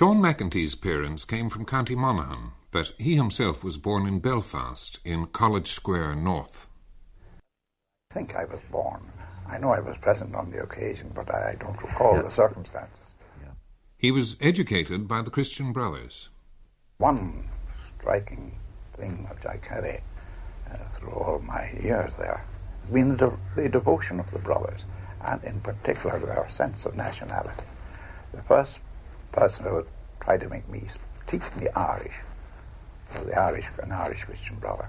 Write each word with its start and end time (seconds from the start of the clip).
Sean 0.00 0.16
McEntee's 0.16 0.74
parents 0.74 1.26
came 1.26 1.50
from 1.50 1.66
County 1.66 1.94
Monaghan, 1.94 2.52
but 2.70 2.92
he 2.96 3.16
himself 3.16 3.62
was 3.62 3.76
born 3.76 4.06
in 4.06 4.18
Belfast, 4.18 4.98
in 5.04 5.26
College 5.26 5.68
Square 5.68 6.14
North. 6.14 6.68
I 8.10 8.14
think 8.14 8.34
I 8.34 8.46
was 8.46 8.60
born. 8.70 9.02
I 9.46 9.58
know 9.58 9.72
I 9.72 9.80
was 9.80 9.98
present 9.98 10.34
on 10.34 10.50
the 10.50 10.62
occasion, 10.62 11.12
but 11.14 11.30
I 11.34 11.54
don't 11.60 11.82
recall 11.82 12.14
yeah. 12.14 12.22
the 12.22 12.30
circumstances. 12.30 13.04
Yeah. 13.42 13.50
He 13.98 14.10
was 14.10 14.38
educated 14.40 15.06
by 15.06 15.20
the 15.20 15.30
Christian 15.30 15.70
Brothers. 15.70 16.30
One 16.96 17.44
striking 17.98 18.58
thing 18.94 19.28
which 19.28 19.44
I 19.44 19.58
carry 19.58 20.00
uh, 20.70 20.78
through 20.88 21.10
all 21.10 21.40
my 21.40 21.72
years 21.78 22.16
there 22.16 22.42
has 22.84 22.90
been 22.90 23.18
the, 23.18 23.36
the 23.54 23.68
devotion 23.68 24.18
of 24.18 24.30
the 24.30 24.38
brothers, 24.38 24.86
and 25.26 25.44
in 25.44 25.60
particular 25.60 26.18
their 26.20 26.48
sense 26.48 26.86
of 26.86 26.96
nationality. 26.96 27.66
The 28.32 28.40
first 28.40 28.80
person 29.32 29.64
who 29.64 29.86
tried 30.20 30.40
to 30.40 30.48
make 30.48 30.68
me 30.68 30.82
teach 31.26 31.42
me 31.56 31.68
Irish 31.76 32.14
the 33.18 33.38
Irish, 33.38 33.68
an 33.82 33.92
Irish 33.92 34.24
Christian 34.24 34.56
brother. 34.56 34.88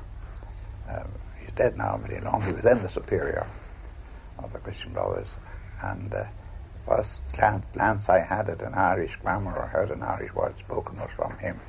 Um, 0.90 1.08
he's 1.40 1.52
dead 1.52 1.78
now 1.78 1.98
very 1.98 2.22
long. 2.22 2.42
He 2.42 2.54
was 2.54 2.62
then 2.62 2.82
the 2.82 2.90
superior 2.90 3.46
of 4.40 4.54
the 4.54 4.60
Christian 4.60 4.94
brothers, 4.94 5.38
and 5.82 6.14
uh, 6.14 6.26
first 6.86 7.22
glance 7.74 8.10
I 8.10 8.20
had 8.20 8.50
at 8.50 8.62
an 8.62 8.74
Irish 8.74 9.16
grammar 9.18 9.56
or 9.56 9.68
heard 9.68 9.92
an 9.92 10.04
Irish 10.04 10.34
word 10.34 10.58
spoken 10.58 10.98
was 10.98 11.10
from 11.16 11.38
him. 11.38 11.60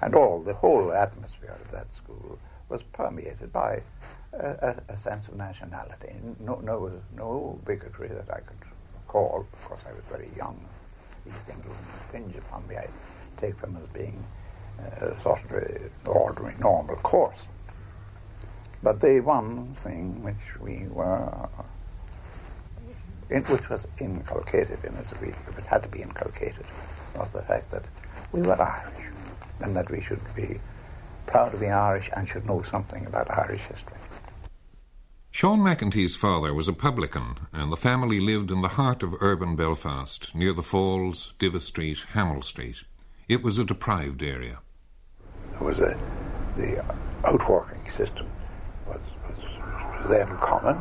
And 0.00 0.14
all, 0.14 0.40
the 0.40 0.54
whole 0.54 0.92
atmosphere 0.92 1.56
of 1.60 1.70
that 1.70 1.92
school 1.94 2.38
was 2.68 2.82
permeated 2.82 3.52
by 3.52 3.82
a, 4.32 4.48
a, 4.88 4.92
a 4.92 4.96
sense 4.96 5.28
of 5.28 5.36
nationality. 5.36 6.14
No, 6.40 6.56
no, 6.56 7.00
no 7.14 7.60
bigotry 7.64 8.08
that 8.08 8.30
I 8.32 8.40
could 8.40 8.58
recall. 8.94 9.46
Of 9.52 9.64
course, 9.64 9.80
I 9.88 9.92
was 9.92 10.02
very 10.10 10.30
young 10.36 10.66
these 11.24 11.34
things 11.34 11.64
will 11.64 11.76
impinge 12.16 12.36
upon 12.36 12.66
me. 12.68 12.76
I 12.76 12.88
take 13.36 13.56
them 13.58 13.76
as 13.80 13.86
being 13.88 14.24
uh, 15.00 15.16
sort 15.16 15.44
of 15.44 15.52
an 15.52 15.90
ordinary, 16.06 16.54
normal 16.60 16.96
course. 16.96 17.46
But 18.82 19.00
the 19.00 19.20
one 19.20 19.74
thing 19.74 20.22
which 20.22 20.60
we 20.60 20.86
were, 20.88 21.48
in, 23.30 23.42
which 23.44 23.68
was 23.70 23.86
inculcated 24.00 24.84
in 24.84 24.94
us, 24.96 25.12
if 25.12 25.58
it 25.58 25.66
had 25.66 25.82
to 25.84 25.88
be 25.88 26.02
inculcated, 26.02 26.64
was 27.16 27.32
the 27.32 27.42
fact 27.42 27.70
that 27.70 27.84
we 28.32 28.42
were 28.42 28.60
Irish 28.60 29.06
and 29.60 29.76
that 29.76 29.90
we 29.90 30.00
should 30.00 30.20
be 30.34 30.58
proud 31.26 31.52
to 31.52 31.58
be 31.58 31.68
Irish 31.68 32.10
and 32.16 32.28
should 32.28 32.46
know 32.46 32.62
something 32.62 33.06
about 33.06 33.30
Irish 33.30 33.66
history. 33.66 33.96
Sean 35.34 35.60
McEntee's 35.60 36.14
father 36.14 36.52
was 36.52 36.68
a 36.68 36.74
publican, 36.74 37.38
and 37.54 37.72
the 37.72 37.76
family 37.76 38.20
lived 38.20 38.50
in 38.50 38.60
the 38.60 38.68
heart 38.68 39.02
of 39.02 39.14
urban 39.22 39.56
Belfast, 39.56 40.34
near 40.34 40.52
the 40.52 40.62
Falls, 40.62 41.32
Divis 41.38 41.62
Street, 41.62 42.04
Hamill 42.12 42.42
Street. 42.42 42.82
It 43.28 43.42
was 43.42 43.58
a 43.58 43.64
deprived 43.64 44.22
area. 44.22 44.58
There 45.52 45.66
was 45.66 45.78
a, 45.78 45.98
the 46.54 46.84
outworking 47.24 47.88
system 47.90 48.26
was, 48.86 49.00
was, 49.26 50.10
then 50.10 50.28
common. 50.36 50.76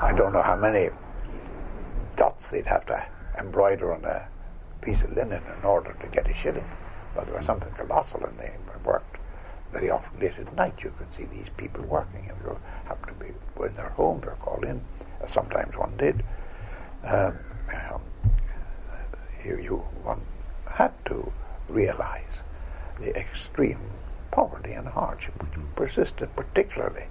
I 0.00 0.14
don't 0.16 0.32
know 0.32 0.42
how 0.42 0.56
many 0.56 0.88
dots 2.16 2.50
they'd 2.50 2.66
have 2.66 2.86
to 2.86 3.06
embroider 3.38 3.92
on 3.92 4.02
a 4.06 4.28
piece 4.80 5.02
of 5.02 5.14
linen 5.14 5.42
in 5.58 5.64
order 5.64 5.94
to 6.00 6.06
get 6.06 6.26
a 6.26 6.32
shilling, 6.32 6.64
but 7.14 7.26
there 7.26 7.36
was 7.36 7.44
something 7.44 7.72
colossal 7.74 8.24
in 8.24 8.34
the 8.38 8.50
very 9.72 9.90
often 9.90 10.20
late 10.20 10.38
at 10.38 10.54
night 10.54 10.74
you 10.82 10.92
could 10.96 11.12
see 11.12 11.24
these 11.24 11.48
people 11.56 11.84
working. 11.84 12.24
If 12.26 12.36
you 12.44 12.58
happen 12.84 13.14
to 13.14 13.24
be 13.24 13.32
in 13.64 13.74
their 13.74 13.90
home, 13.90 14.20
they're 14.20 14.36
called 14.36 14.64
in. 14.64 14.80
Sometimes 15.26 15.76
one 15.76 15.96
did. 15.96 16.22
Um, 17.04 17.38
you, 19.44 19.58
you 19.58 19.76
one 20.02 20.20
had 20.68 20.92
to 21.06 21.32
realize 21.68 22.42
the 23.00 23.16
extreme 23.16 23.78
poverty 24.30 24.72
and 24.72 24.88
hardship 24.88 25.40
which 25.42 25.58
persisted, 25.74 26.34
particularly 26.36 27.06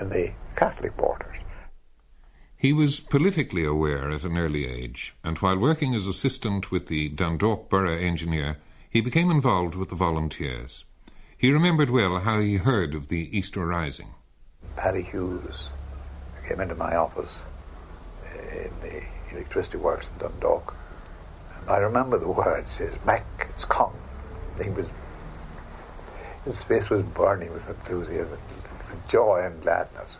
in 0.00 0.10
the 0.10 0.32
Catholic 0.56 0.96
borders. 0.96 1.36
He 2.56 2.72
was 2.72 3.00
politically 3.00 3.64
aware 3.64 4.10
at 4.10 4.24
an 4.24 4.36
early 4.36 4.66
age, 4.66 5.14
and 5.24 5.38
while 5.38 5.58
working 5.58 5.94
as 5.94 6.06
assistant 6.06 6.70
with 6.70 6.86
the 6.86 7.08
Dundalk 7.08 7.68
Borough 7.68 7.96
Engineer, 7.96 8.58
he 8.88 9.00
became 9.00 9.30
involved 9.30 9.74
with 9.74 9.88
the 9.88 9.96
volunteers. 9.96 10.84
He 11.42 11.50
remembered 11.50 11.90
well 11.90 12.20
how 12.20 12.38
he 12.38 12.54
heard 12.54 12.94
of 12.94 13.08
the 13.08 13.36
Easter 13.36 13.66
Rising. 13.66 14.14
Paddy 14.76 15.02
Hughes 15.02 15.70
came 16.46 16.60
into 16.60 16.76
my 16.76 16.94
office 16.94 17.42
in 18.52 18.70
the 18.80 19.02
electricity 19.32 19.76
works 19.76 20.08
in 20.08 20.18
Dundalk. 20.20 20.72
And 21.60 21.68
I 21.68 21.78
remember 21.78 22.16
the 22.16 22.30
words, 22.30 22.76
his 22.76 22.94
Mac, 23.04 23.24
it's 23.50 23.64
come. 23.64 23.90
He 24.62 24.70
was, 24.70 24.86
his 26.44 26.62
face 26.62 26.88
was 26.90 27.02
burning 27.02 27.52
with 27.52 27.68
enthusiasm, 27.68 28.38
with 28.88 29.08
joy 29.08 29.42
and 29.44 29.60
gladness. 29.62 30.18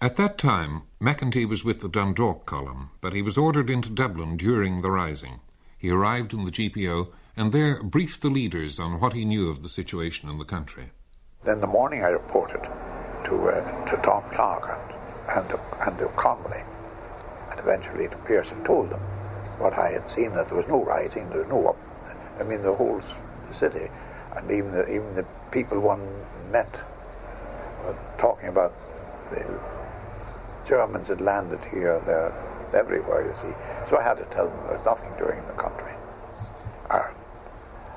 At 0.00 0.16
that 0.16 0.38
time, 0.38 0.84
McEntee 1.02 1.46
was 1.46 1.66
with 1.66 1.82
the 1.82 1.88
Dundalk 1.90 2.46
column, 2.46 2.92
but 3.02 3.12
he 3.12 3.20
was 3.20 3.36
ordered 3.36 3.68
into 3.68 3.90
Dublin 3.90 4.38
during 4.38 4.80
the 4.80 4.90
rising. 4.90 5.40
He 5.76 5.90
arrived 5.90 6.32
in 6.32 6.46
the 6.46 6.50
GPO 6.50 7.08
and 7.38 7.52
there 7.52 7.80
briefed 7.84 8.20
the 8.20 8.28
leaders 8.28 8.80
on 8.80 8.98
what 8.98 9.12
he 9.12 9.24
knew 9.24 9.48
of 9.48 9.62
the 9.62 9.68
situation 9.68 10.28
in 10.28 10.38
the 10.38 10.44
country. 10.44 10.90
Then 11.44 11.60
the 11.60 11.68
morning 11.68 12.02
I 12.02 12.08
reported 12.08 12.64
to, 12.64 13.34
uh, 13.48 13.86
to 13.86 13.96
Tom 14.02 14.24
Clarke 14.32 14.76
and, 14.76 15.38
and, 15.38 15.50
to, 15.50 15.60
and 15.86 15.96
to 15.98 16.06
Connolly, 16.16 16.62
and 17.50 17.60
eventually 17.60 18.08
to 18.08 18.16
Pearson, 18.16 18.64
told 18.64 18.90
them 18.90 18.98
what 19.58 19.74
I 19.74 19.92
had 19.92 20.10
seen, 20.10 20.32
that 20.32 20.48
there 20.48 20.58
was 20.58 20.66
no 20.66 20.84
rioting, 20.84 21.28
there 21.30 21.38
was 21.38 21.48
no, 21.48 21.76
I 22.40 22.42
mean, 22.42 22.60
the 22.60 22.74
whole 22.74 23.00
city, 23.52 23.88
and 24.34 24.50
even 24.50 24.72
the, 24.72 24.88
even 24.88 25.12
the 25.12 25.24
people 25.52 25.78
one 25.78 26.02
met 26.50 26.80
were 27.84 27.96
talking 28.18 28.48
about 28.48 28.74
the 29.30 29.60
Germans 30.66 31.06
had 31.06 31.20
landed 31.20 31.60
here, 31.70 32.00
there, 32.00 32.32
everywhere, 32.74 33.24
you 33.24 33.34
see. 33.34 33.54
So 33.88 33.96
I 33.96 34.02
had 34.02 34.18
to 34.18 34.24
tell 34.24 34.48
them 34.48 34.58
there 34.66 34.76
was 34.76 34.84
nothing 34.84 35.10
doing 35.16 35.38
in 35.38 35.46
the 35.46 35.52
country. 35.52 35.87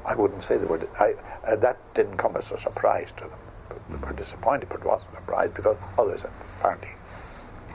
I 0.06 0.16
wouldn't 0.16 0.44
say 0.44 0.57
they 0.57 0.66
were. 0.66 0.88
I, 1.00 1.16
uh, 1.45 1.56
that 1.57 1.78
didn't 1.94 2.17
come 2.17 2.35
as 2.35 2.51
a 2.51 2.57
surprise 2.57 3.12
to 3.17 3.23
them. 3.25 3.39
They 3.89 3.97
were 3.97 4.13
disappointed, 4.13 4.69
but 4.69 4.79
it 4.79 4.85
wasn't 4.85 5.12
a 5.13 5.16
surprise 5.17 5.51
because 5.53 5.78
others 5.97 6.22
had 6.22 6.31
apparently 6.59 6.89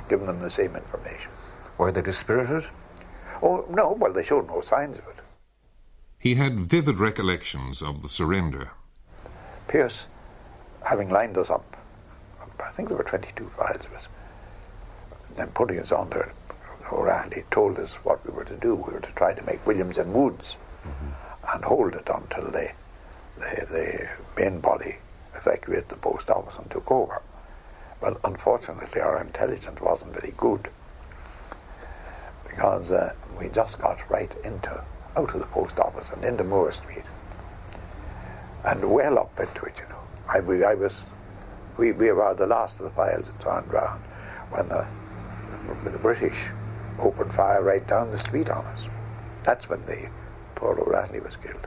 given 0.08 0.26
them 0.26 0.40
the 0.40 0.50
same 0.50 0.74
information. 0.74 1.30
Were 1.78 1.92
they 1.92 2.02
dispirited? 2.02 2.68
Oh 3.42 3.64
no. 3.68 3.92
Well, 3.92 4.12
they 4.12 4.24
showed 4.24 4.48
no 4.48 4.60
signs 4.60 4.98
of 4.98 5.06
it. 5.08 5.20
He 6.18 6.34
had 6.34 6.58
vivid 6.58 6.98
recollections 6.98 7.82
of 7.82 8.02
the 8.02 8.08
surrender. 8.08 8.70
Pearse, 9.68 10.06
having 10.84 11.08
lined 11.08 11.38
us 11.38 11.50
up, 11.50 11.76
I 12.60 12.70
think 12.70 12.88
there 12.88 12.96
were 12.96 13.04
22 13.04 13.48
files 13.50 13.84
of 13.84 13.92
us, 13.92 14.08
and 15.38 15.52
putting 15.54 15.78
us 15.78 15.92
on 15.92 16.10
there, 16.10 16.32
O'Reilly 16.90 17.44
told 17.50 17.78
us 17.78 17.94
what 18.04 18.24
we 18.26 18.32
were 18.32 18.44
to 18.44 18.56
do. 18.56 18.74
We 18.74 18.94
were 18.94 19.00
to 19.00 19.12
try 19.12 19.34
to 19.34 19.42
make 19.44 19.64
Williams 19.66 19.98
and 19.98 20.12
Woods. 20.12 20.56
Mm-hmm 20.86 21.25
and 21.52 21.64
hold 21.64 21.94
it 21.94 22.08
until 22.12 22.50
the, 22.50 22.70
the, 23.38 23.66
the 23.70 24.08
main 24.36 24.60
body 24.60 24.96
evacuated 25.34 25.88
the 25.88 25.96
post 25.96 26.30
office 26.30 26.56
and 26.58 26.70
took 26.70 26.90
over. 26.90 27.22
Well, 28.00 28.18
unfortunately, 28.24 29.00
our 29.00 29.20
intelligence 29.20 29.80
wasn't 29.80 30.12
very 30.14 30.34
good 30.36 30.68
because 32.48 32.92
uh, 32.92 33.14
we 33.38 33.48
just 33.48 33.78
got 33.78 34.08
right 34.10 34.32
into 34.44 34.82
out 35.16 35.32
of 35.32 35.40
the 35.40 35.46
post 35.46 35.78
office 35.78 36.10
and 36.10 36.24
into 36.24 36.44
Moore 36.44 36.72
Street 36.72 37.04
and 38.64 38.90
well 38.90 39.18
up 39.18 39.38
into 39.38 39.64
it, 39.64 39.74
you 39.78 39.88
know. 39.88 40.00
I, 40.28 40.40
we, 40.40 40.64
I 40.64 40.74
was, 40.74 41.02
we, 41.78 41.92
we 41.92 42.10
were 42.12 42.34
the 42.34 42.46
last 42.46 42.78
of 42.80 42.84
the 42.84 42.90
files 42.90 43.26
that 43.26 43.40
turned 43.40 43.72
round 43.72 44.02
when 44.50 44.68
the, 44.68 44.86
the, 45.84 45.90
the 45.90 45.98
British 45.98 46.36
opened 46.98 47.32
fire 47.32 47.62
right 47.62 47.86
down 47.86 48.10
the 48.10 48.18
street 48.18 48.50
on 48.50 48.64
us. 48.66 48.86
That's 49.44 49.68
when 49.68 49.84
the 49.86 50.08
Paul 50.56 50.80
O'Reilly 50.80 51.20
was 51.20 51.36
killed. 51.36 51.66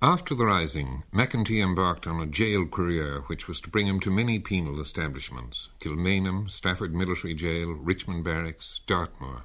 After 0.00 0.34
the 0.34 0.46
rising, 0.46 1.04
McEntee 1.14 1.62
embarked 1.62 2.08
on 2.08 2.20
a 2.20 2.26
jail 2.26 2.66
career 2.66 3.20
which 3.28 3.46
was 3.46 3.60
to 3.60 3.70
bring 3.70 3.86
him 3.86 4.00
to 4.00 4.10
many 4.10 4.40
penal 4.40 4.80
establishments 4.80 5.68
Kilmainham, 5.78 6.50
Stafford 6.50 6.92
Military 6.92 7.34
Jail, 7.34 7.68
Richmond 7.72 8.24
Barracks, 8.24 8.80
Dartmoor. 8.88 9.44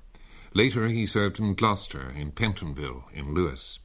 Later 0.55 0.87
he 0.87 1.05
served 1.05 1.37
in 1.37 1.53
Gloucester, 1.53 2.09
in 2.09 2.31
Pentonville, 2.31 3.03
in 3.13 3.35
Lewes. 3.35 3.77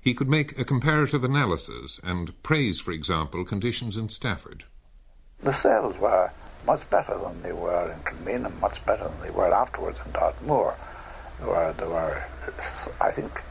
He 0.00 0.14
could 0.14 0.28
make 0.28 0.58
a 0.58 0.64
comparative 0.64 1.24
analysis 1.24 2.00
and 2.02 2.40
praise, 2.42 2.80
for 2.80 2.92
example, 2.92 3.44
conditions 3.44 3.98
in 3.98 4.08
Stafford. 4.08 4.64
The 5.40 5.52
cells 5.52 5.98
were 5.98 6.30
much 6.66 6.88
better 6.88 7.18
than 7.18 7.42
they 7.42 7.52
were 7.52 7.92
in 7.92 7.98
Kilmainham, 8.04 8.58
much 8.60 8.84
better 8.86 9.08
than 9.08 9.20
they 9.20 9.30
were 9.30 9.52
afterwards 9.52 10.00
in 10.06 10.12
Dartmoor. 10.12 10.76
There 11.40 11.48
were, 11.48 11.72
there 11.74 11.90
were 11.90 12.24
I 13.00 13.10
think, 13.10 13.42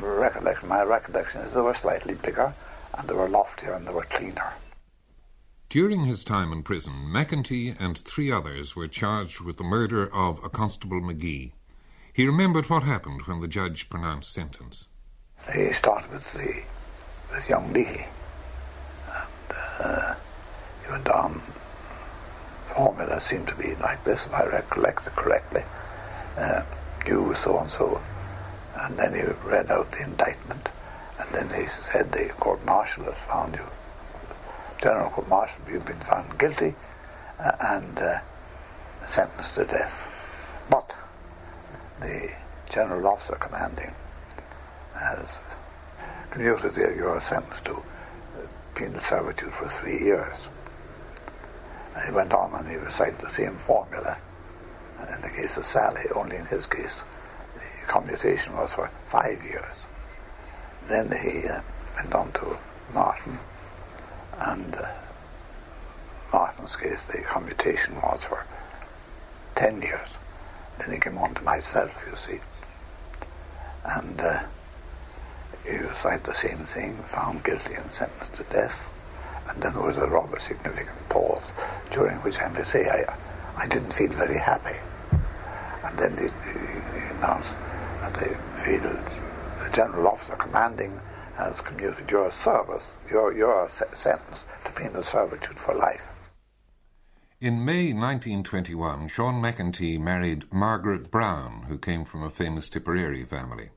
recollection, 0.00 0.68
my 0.68 0.82
recollection 0.82 1.40
is 1.42 1.52
they 1.52 1.60
were 1.60 1.74
slightly 1.74 2.14
bigger 2.14 2.52
and 2.96 3.08
they 3.08 3.14
were 3.14 3.28
loftier 3.28 3.72
and 3.72 3.86
they 3.86 3.92
were 3.92 4.02
cleaner. 4.02 4.52
During 5.68 6.04
his 6.04 6.24
time 6.24 6.52
in 6.52 6.62
prison, 6.62 6.94
McEntee 7.12 7.78
and 7.78 7.98
three 7.98 8.32
others 8.32 8.74
were 8.74 8.88
charged 8.88 9.40
with 9.42 9.58
the 9.58 9.64
murder 9.64 10.12
of 10.14 10.42
a 10.42 10.48
Constable 10.48 11.00
McGee. 11.00 11.52
He 12.12 12.26
remembered 12.26 12.70
what 12.70 12.82
happened 12.84 13.22
when 13.22 13.40
the 13.40 13.48
judge 13.48 13.90
pronounced 13.90 14.32
sentence. 14.32 14.88
He 15.54 15.72
started 15.72 16.10
with 16.10 16.32
the 16.32 16.62
with 17.30 17.48
young 17.48 17.72
Leahy, 17.72 18.06
and 19.06 19.56
uh, 19.80 20.14
he 20.84 20.90
went 20.90 21.08
on. 21.10 21.42
Formula 22.74 23.20
seemed 23.20 23.48
to 23.48 23.54
be 23.54 23.74
like 23.76 24.02
this, 24.04 24.24
if 24.24 24.32
I 24.32 24.46
recollect 24.46 25.06
it 25.06 25.14
correctly. 25.14 25.62
Uh, 26.36 26.62
you 27.06 27.34
so 27.34 27.58
and 27.58 27.70
so, 27.70 28.00
and 28.88 28.98
then 28.98 29.14
he 29.14 29.20
read 29.46 29.70
out 29.70 29.92
the 29.92 30.02
indictment, 30.02 30.70
and 31.18 31.28
then 31.30 31.60
he 31.60 31.68
said 31.68 32.10
the 32.10 32.30
court 32.40 32.64
martial 32.64 33.04
has 33.04 33.14
found 33.14 33.54
you, 33.54 33.64
general 34.80 35.10
court 35.10 35.28
martial, 35.28 35.60
you've 35.70 35.84
been 35.84 35.96
found 35.96 36.38
guilty, 36.38 36.74
uh, 37.38 37.52
and 37.60 37.98
uh, 37.98 38.18
sentenced 39.06 39.56
to 39.56 39.64
death. 39.66 40.08
But 40.70 40.94
the 42.00 42.32
general 42.70 43.06
officer 43.06 43.34
commanding 43.34 43.92
has 44.94 45.40
commuted 46.30 46.74
your 46.76 47.20
sentence 47.20 47.60
to 47.62 47.82
penal 48.74 49.00
servitude 49.00 49.52
for 49.52 49.68
three 49.68 49.98
years. 49.98 50.48
And 51.94 52.06
he 52.06 52.12
went 52.12 52.32
on 52.32 52.54
and 52.54 52.68
he 52.68 52.76
recited 52.76 53.18
the 53.18 53.30
same 53.30 53.56
formula 53.56 54.16
in 55.14 55.20
the 55.20 55.28
case 55.28 55.58
of 55.58 55.66
Sally, 55.66 56.04
only 56.14 56.36
in 56.36 56.46
his 56.46 56.66
case 56.66 57.02
commutation 57.88 58.54
was 58.54 58.74
for 58.74 58.90
five 59.06 59.42
years. 59.42 59.86
Then 60.88 61.10
he 61.10 61.48
uh, 61.48 61.60
went 61.96 62.14
on 62.14 62.32
to 62.32 62.58
Martin, 62.94 63.38
and 64.38 64.74
uh, 64.76 64.88
Martin's 66.32 66.76
case 66.76 67.06
the 67.06 67.22
commutation 67.22 67.96
was 67.96 68.24
for 68.24 68.46
ten 69.56 69.82
years. 69.82 70.16
Then 70.78 70.92
he 70.92 71.00
came 71.00 71.18
on 71.18 71.34
to 71.34 71.42
myself, 71.42 72.06
you 72.08 72.16
see. 72.16 72.40
And 73.84 74.20
uh, 74.20 74.42
he 75.64 75.76
recited 75.78 76.24
the 76.24 76.34
same 76.34 76.58
thing, 76.58 76.94
found 76.98 77.42
guilty 77.44 77.74
and 77.74 77.90
sentenced 77.90 78.34
to 78.34 78.44
death. 78.44 78.94
And 79.48 79.62
then 79.62 79.72
there 79.72 79.82
was 79.82 79.96
a 79.96 80.08
rather 80.08 80.38
significant 80.38 81.08
pause, 81.08 81.42
during 81.90 82.16
which 82.18 82.38
I 82.38 82.48
may 82.48 82.62
say 82.62 82.86
I, 82.88 83.16
I 83.56 83.66
didn't 83.66 83.92
feel 83.92 84.12
very 84.12 84.38
happy. 84.38 84.78
And 85.84 85.98
then 85.98 86.16
he, 86.16 86.28
he 86.28 87.06
announced 87.16 87.54
that 87.58 87.67
they 88.18 88.34
feel 88.62 88.82
the 88.82 89.70
general 89.72 90.08
officer 90.08 90.34
commanding 90.34 91.00
has 91.36 91.60
commuted 91.60 92.10
your 92.10 92.30
service, 92.32 92.96
your, 93.08 93.32
your 93.32 93.70
sentence 93.70 94.44
to 94.64 94.72
penal 94.72 95.02
servitude 95.02 95.58
for 95.58 95.74
life. 95.74 96.12
In 97.40 97.64
May 97.64 97.92
1921, 97.92 99.06
Sean 99.06 99.34
McEntee 99.40 100.00
married 100.00 100.52
Margaret 100.52 101.12
Browne, 101.12 101.66
who 101.68 101.78
came 101.78 102.04
from 102.04 102.24
a 102.24 102.30
famous 102.30 102.68
Tipperary 102.68 103.24
family. 103.24 103.70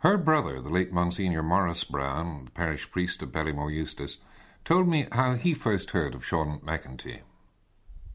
Her 0.00 0.18
brother, 0.18 0.60
the 0.60 0.68
late 0.68 0.92
Monsignor 0.92 1.44
Maurice 1.44 1.84
Browne, 1.84 2.46
the 2.46 2.50
parish 2.50 2.90
priest 2.90 3.22
of 3.22 3.30
Ballymore 3.30 3.72
Eustace, 3.72 4.16
told 4.64 4.88
me 4.88 5.06
how 5.12 5.34
he 5.34 5.54
first 5.54 5.92
heard 5.92 6.16
of 6.16 6.26
Sean 6.26 6.58
McEntee. 6.58 7.20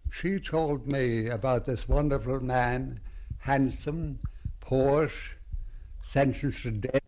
She 0.09 0.37
told 0.37 0.85
me 0.85 1.27
about 1.27 1.63
this 1.63 1.87
wonderful 1.87 2.41
man, 2.41 2.99
handsome, 3.39 4.19
poor, 4.59 5.09
sentenced 6.03 6.63
to 6.63 6.71
death, 6.71 7.01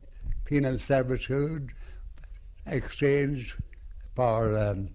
penal 0.46 0.80
servitude, 0.80 1.74
exchanged 2.66 3.58
for 4.16 4.58
um, 4.58 4.90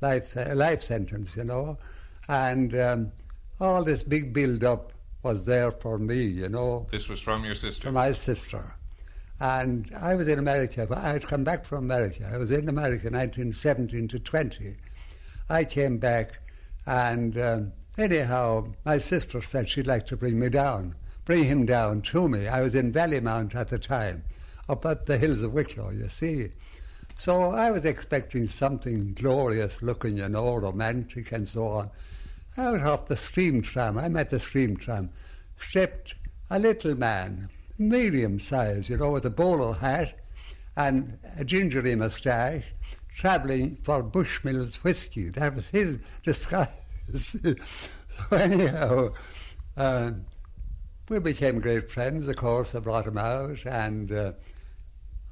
life, 0.00 0.34
life 0.36 0.82
sentence, 0.82 1.36
you 1.36 1.44
know. 1.44 1.78
And 2.28 2.78
um, 2.78 3.12
all 3.60 3.84
this 3.84 4.02
big 4.02 4.32
build 4.32 4.64
up 4.64 4.92
was 5.22 5.44
there 5.44 5.70
for 5.70 5.98
me, 5.98 6.22
you 6.22 6.48
know. 6.48 6.86
This 6.90 7.08
was 7.08 7.20
from 7.20 7.44
your 7.44 7.54
sister? 7.54 7.84
From 7.84 7.94
my 7.94 8.12
sister. 8.12 8.74
And 9.40 9.90
I 9.98 10.14
was 10.14 10.28
in 10.28 10.38
America. 10.38 10.86
I 10.90 11.12
had 11.12 11.26
come 11.26 11.44
back 11.44 11.64
from 11.64 11.78
America. 11.84 12.30
I 12.32 12.36
was 12.36 12.50
in 12.50 12.68
America 12.68 13.08
1917 13.10 14.08
to 14.08 14.18
20. 14.18 14.74
I 15.48 15.64
came 15.64 15.98
back, 15.98 16.38
and 16.86 17.38
um, 17.40 17.72
anyhow, 17.98 18.66
my 18.84 18.98
sister 18.98 19.42
said 19.42 19.68
she'd 19.68 19.86
like 19.86 20.06
to 20.06 20.16
bring 20.16 20.38
me 20.38 20.48
down, 20.48 20.94
bring 21.24 21.44
him 21.44 21.66
down 21.66 22.02
to 22.02 22.28
me. 22.28 22.48
I 22.48 22.60
was 22.60 22.74
in 22.74 22.92
Ballymount 22.92 23.54
at 23.54 23.68
the 23.68 23.78
time, 23.78 24.24
up 24.68 24.84
at 24.86 25.06
the 25.06 25.18
hills 25.18 25.42
of 25.42 25.52
Wicklow, 25.52 25.90
you 25.90 26.08
see. 26.08 26.52
So 27.18 27.50
I 27.50 27.70
was 27.70 27.84
expecting 27.84 28.48
something 28.48 29.12
glorious 29.12 29.82
looking, 29.82 30.16
you 30.16 30.28
know, 30.28 30.56
romantic 30.56 31.32
and 31.32 31.46
so 31.46 31.66
on. 31.66 31.90
Out 32.56 32.80
of 32.80 33.08
the 33.08 33.16
steam 33.16 33.62
tram, 33.62 33.98
I 33.98 34.08
met 34.08 34.30
the 34.30 34.40
steam 34.40 34.76
tram, 34.76 35.10
stepped 35.58 36.14
a 36.48 36.58
little 36.58 36.94
man, 36.94 37.50
medium 37.78 38.38
size, 38.38 38.88
you 38.88 38.96
know, 38.96 39.12
with 39.12 39.26
a 39.26 39.30
bowler 39.30 39.74
hat 39.74 40.18
and 40.76 41.18
a 41.36 41.44
gingery 41.44 41.94
moustache, 41.94 42.64
travelling 43.14 43.76
for 43.82 44.02
Bushmills 44.02 44.76
whiskey. 44.76 45.28
That 45.28 45.54
was 45.54 45.68
his 45.68 45.98
disguise. 46.22 46.68
so 47.16 48.36
anyhow, 48.36 49.12
uh, 49.76 50.12
we 51.10 51.18
became 51.18 51.58
great 51.60 51.90
friends. 51.90 52.28
Of 52.28 52.36
course, 52.36 52.72
I 52.72 52.78
brought 52.78 53.04
him 53.04 53.18
out, 53.18 53.66
and 53.66 54.12
uh, 54.12 54.32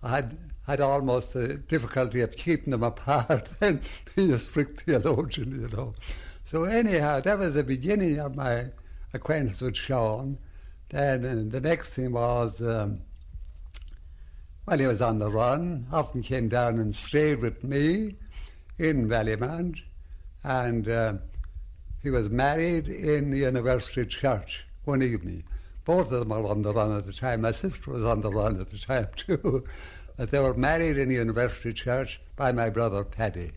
I 0.03 0.17
had 0.17 0.39
had 0.67 0.81
almost 0.81 1.33
the 1.33 1.55
difficulty 1.55 2.21
of 2.21 2.37
keeping 2.37 2.73
them 2.73 2.83
apart 2.93 3.49
and 3.61 3.81
being 4.15 4.33
a 4.33 4.39
strict 4.41 4.83
theologian, 4.83 5.53
you 5.53 5.69
know. 5.69 5.95
So 6.45 6.65
anyhow, 6.65 7.21
that 7.21 7.39
was 7.39 7.55
the 7.55 7.63
beginning 7.63 8.19
of 8.19 8.35
my 8.35 8.67
acquaintance 9.15 9.61
with 9.61 9.77
Sean. 9.77 10.37
Then 10.89 11.25
uh, 11.25 11.45
the 11.49 11.61
next 11.61 11.95
thing 11.95 12.13
was, 12.13 12.61
um, 12.61 13.01
well, 14.67 14.79
he 14.79 14.87
was 14.87 15.01
on 15.01 15.21
the 15.21 15.31
run, 15.31 15.87
often 15.93 16.23
came 16.23 16.49
down 16.49 16.81
and 16.81 16.95
stayed 16.95 17.41
with 17.41 17.63
me 17.63 18.17
in 18.79 19.09
Ballymount, 19.09 19.81
and 20.43 20.89
uh, 20.89 21.15
he 22.03 22.11
was 22.11 22.29
married 22.31 22.89
in 22.89 23.31
the 23.31 23.39
University 23.39 24.05
Church 24.05 24.65
one 24.85 25.03
evening. 25.03 25.45
Both 25.89 26.13
of 26.13 26.21
them 26.21 26.29
were 26.29 26.51
on 26.51 26.61
the 26.61 26.75
run 26.75 26.95
at 26.95 27.07
the 27.07 27.15
time. 27.15 27.41
My 27.41 27.53
sister 27.53 27.91
was 27.91 28.05
on 28.05 28.21
the 28.21 28.31
run 28.31 28.61
at 28.61 28.71
the 28.71 28.77
time, 28.77 29.09
too 29.17 29.65
that 30.19 30.31
they 30.31 30.39
were 30.39 30.53
married 30.53 30.99
in 30.99 31.09
the 31.09 31.15
University 31.15 31.73
Church 31.73 32.21
by 32.37 32.53
my 32.53 32.69
brother 32.69 33.05
Paddy. 33.05 33.53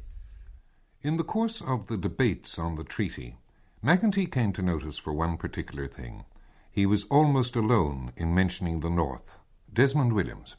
In 1.02 1.18
the 1.18 1.26
course 1.26 1.60
of 1.60 1.88
the 1.88 1.98
debates 1.98 2.58
on 2.58 2.76
the 2.76 2.86
treaty, 2.86 3.36
McEntee 3.84 4.32
came 4.32 4.54
to 4.54 4.62
notice 4.62 4.98
for 4.98 5.12
one 5.12 5.36
particular 5.36 5.90
thing. 5.90 6.24
He 6.72 6.86
was 6.86 7.04
almost 7.12 7.58
alone 7.58 8.14
in 8.16 8.34
mentioning 8.34 8.80
the 8.80 8.90
North. 8.90 9.38
Desmond 9.74 10.14
Williams. 10.14 10.56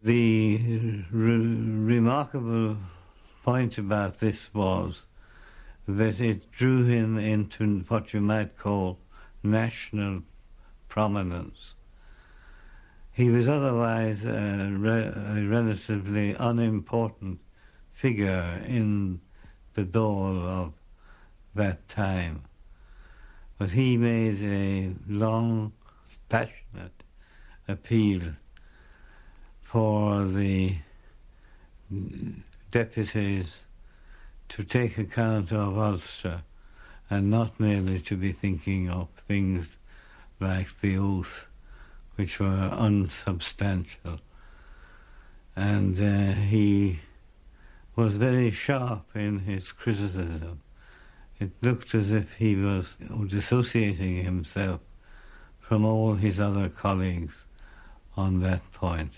The 0.00 0.56
uh, 0.62 1.04
re- 1.10 1.96
remarkable 1.96 2.76
point 3.42 3.76
about 3.76 4.20
this 4.20 4.54
was 4.54 5.02
that 5.88 6.20
it 6.20 6.52
drew 6.52 6.84
him 6.84 7.18
into 7.18 7.80
what 7.88 8.14
you 8.14 8.20
might 8.20 8.56
call 8.56 9.00
national 9.42 10.22
prominence. 10.90 11.74
He 13.12 13.30
was 13.30 13.48
otherwise 13.48 14.24
a, 14.24 14.70
re- 14.70 15.12
a 15.14 15.46
relatively 15.48 16.36
unimportant 16.38 17.40
figure 17.92 18.62
in 18.66 19.20
the 19.74 19.84
Dáil 19.84 20.44
of 20.44 20.72
that 21.54 21.88
time. 21.88 22.42
But 23.56 23.70
he 23.70 23.96
made 23.96 24.42
a 24.42 24.94
long, 25.10 25.72
passionate 26.28 27.02
appeal 27.68 28.22
for 29.62 30.24
the 30.26 30.76
deputies 32.70 33.60
to 34.48 34.64
take 34.64 34.98
account 34.98 35.52
of 35.52 35.78
Ulster 35.78 36.42
and 37.08 37.30
not 37.30 37.60
merely 37.60 38.00
to 38.00 38.16
be 38.16 38.32
thinking 38.32 38.88
of 38.88 39.08
things 39.28 39.76
like 40.40 40.80
the 40.80 40.96
oath 40.96 41.46
which 42.16 42.38
were 42.38 42.70
unsubstantial. 42.72 44.20
And 45.56 45.98
uh, 46.00 46.32
he 46.34 47.00
was 47.96 48.16
very 48.16 48.50
sharp 48.50 49.06
in 49.14 49.40
his 49.40 49.72
criticism. 49.72 50.60
It 51.38 51.52
looked 51.62 51.94
as 51.94 52.12
if 52.12 52.36
he 52.36 52.54
was 52.56 52.96
dissociating 53.28 54.22
himself 54.22 54.80
from 55.58 55.84
all 55.84 56.14
his 56.14 56.38
other 56.38 56.68
colleagues 56.68 57.44
on 58.16 58.40
that 58.40 58.70
point. 58.72 59.12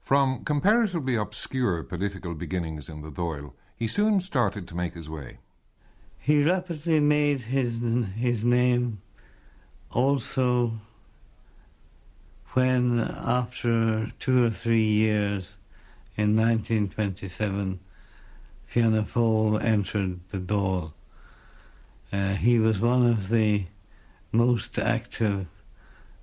From 0.00 0.44
comparatively 0.44 1.16
obscure 1.16 1.82
political 1.82 2.34
beginnings 2.34 2.88
in 2.88 3.02
the 3.02 3.10
Dáil, 3.10 3.54
he 3.76 3.88
soon 3.88 4.20
started 4.20 4.68
to 4.68 4.76
make 4.76 4.94
his 4.94 5.10
way. 5.10 5.38
He 6.18 6.44
rapidly 6.44 7.00
made 7.00 7.40
his, 7.40 7.80
his 8.16 8.44
name 8.44 9.00
also 9.92 10.72
when, 12.52 13.00
after 13.00 14.12
two 14.18 14.44
or 14.44 14.50
three 14.50 14.84
years 14.84 15.56
in 16.16 16.36
1927, 16.36 17.78
Fianna 18.66 19.02
Fáil 19.02 19.62
entered 19.62 20.20
the 20.30 20.38
Dáil. 20.38 20.92
Uh, 22.12 22.34
he 22.34 22.58
was 22.58 22.80
one 22.80 23.06
of 23.06 23.28
the 23.28 23.66
most 24.32 24.78
active 24.78 25.46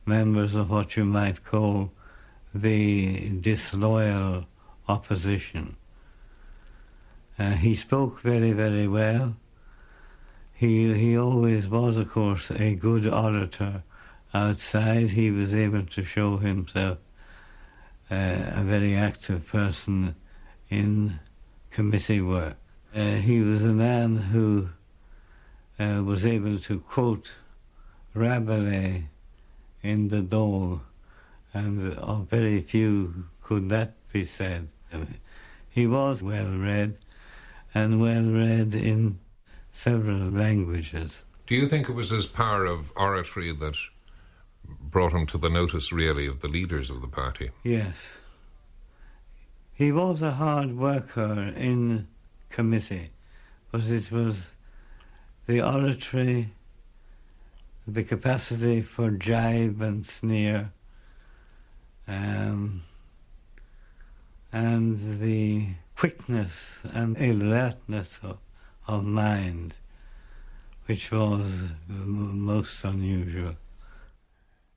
members 0.05 0.55
of 0.55 0.69
what 0.69 0.95
you 0.95 1.05
might 1.05 1.43
call 1.43 1.91
the 2.53 3.29
disloyal 3.29 4.45
opposition. 4.87 5.75
Uh, 7.37 7.51
he 7.51 7.75
spoke 7.75 8.21
very, 8.21 8.51
very 8.51 8.87
well. 8.87 9.35
He, 10.57 10.93
he 10.93 11.17
always 11.17 11.67
was, 11.67 11.97
of 11.97 12.09
course, 12.09 12.49
a 12.49 12.75
good 12.75 13.05
orator 13.05 13.83
outside. 14.33 15.09
He 15.09 15.29
was 15.29 15.53
able 15.53 15.83
to 15.83 16.03
show 16.03 16.37
himself 16.37 16.97
uh, 18.09 18.53
a 18.55 18.63
very 18.63 18.95
active 18.95 19.45
person 19.47 20.15
in 20.69 21.19
committee 21.71 22.21
work. 22.21 22.55
Uh, 22.95 23.15
he 23.15 23.41
was 23.41 23.65
a 23.65 23.73
man 23.73 24.15
who 24.15 24.69
uh, 25.77 26.01
was 26.03 26.25
able 26.25 26.57
to 26.59 26.79
quote 26.79 27.33
Rabelais 28.13 29.09
in 29.83 30.07
the 30.07 30.21
Dáil, 30.21 30.79
and 31.53 31.93
of 31.95 32.29
very 32.29 32.61
few 32.61 33.25
could 33.41 33.67
that 33.69 33.93
be 34.13 34.23
said. 34.23 34.69
He 35.69 35.85
was 35.85 36.23
well 36.23 36.47
read, 36.47 36.97
and 37.73 37.99
well 37.99 38.23
read 38.23 38.73
in 38.73 39.19
several 39.75 40.31
languages. 40.31 41.21
Do 41.45 41.53
you 41.53 41.67
think 41.67 41.87
it 41.87 41.93
was 41.93 42.09
his 42.09 42.25
power 42.25 42.65
of 42.65 42.91
oratory 42.95 43.51
that 43.51 43.75
brought 44.63 45.13
him 45.13 45.27
to 45.27 45.37
the 45.37 45.49
notice, 45.49 45.91
really, 45.91 46.25
of 46.25 46.41
the 46.41 46.47
leaders 46.47 46.89
of 46.89 47.01
the 47.01 47.07
party? 47.07 47.51
Yes. 47.63 48.17
He 49.73 49.91
was 49.91 50.21
a 50.21 50.31
hard 50.31 50.75
worker 50.75 51.53
in 51.55 52.07
committee, 52.49 53.11
but 53.71 53.83
it 53.83 54.11
was 54.11 54.51
the 55.45 55.61
oratory, 55.61 56.51
the 57.85 58.03
capacity 58.03 58.81
for 58.81 59.11
jibe 59.11 59.81
and 59.81 60.05
sneer, 60.05 60.71
um, 62.07 62.83
and 64.51 65.19
the 65.19 65.67
quickness 65.97 66.79
and 66.85 67.19
alertness 67.19 68.19
of, 68.23 68.37
of 68.87 69.03
mind, 69.03 69.75
which 70.85 71.11
was 71.11 71.71
most 71.87 72.83
unusual. 72.83 73.55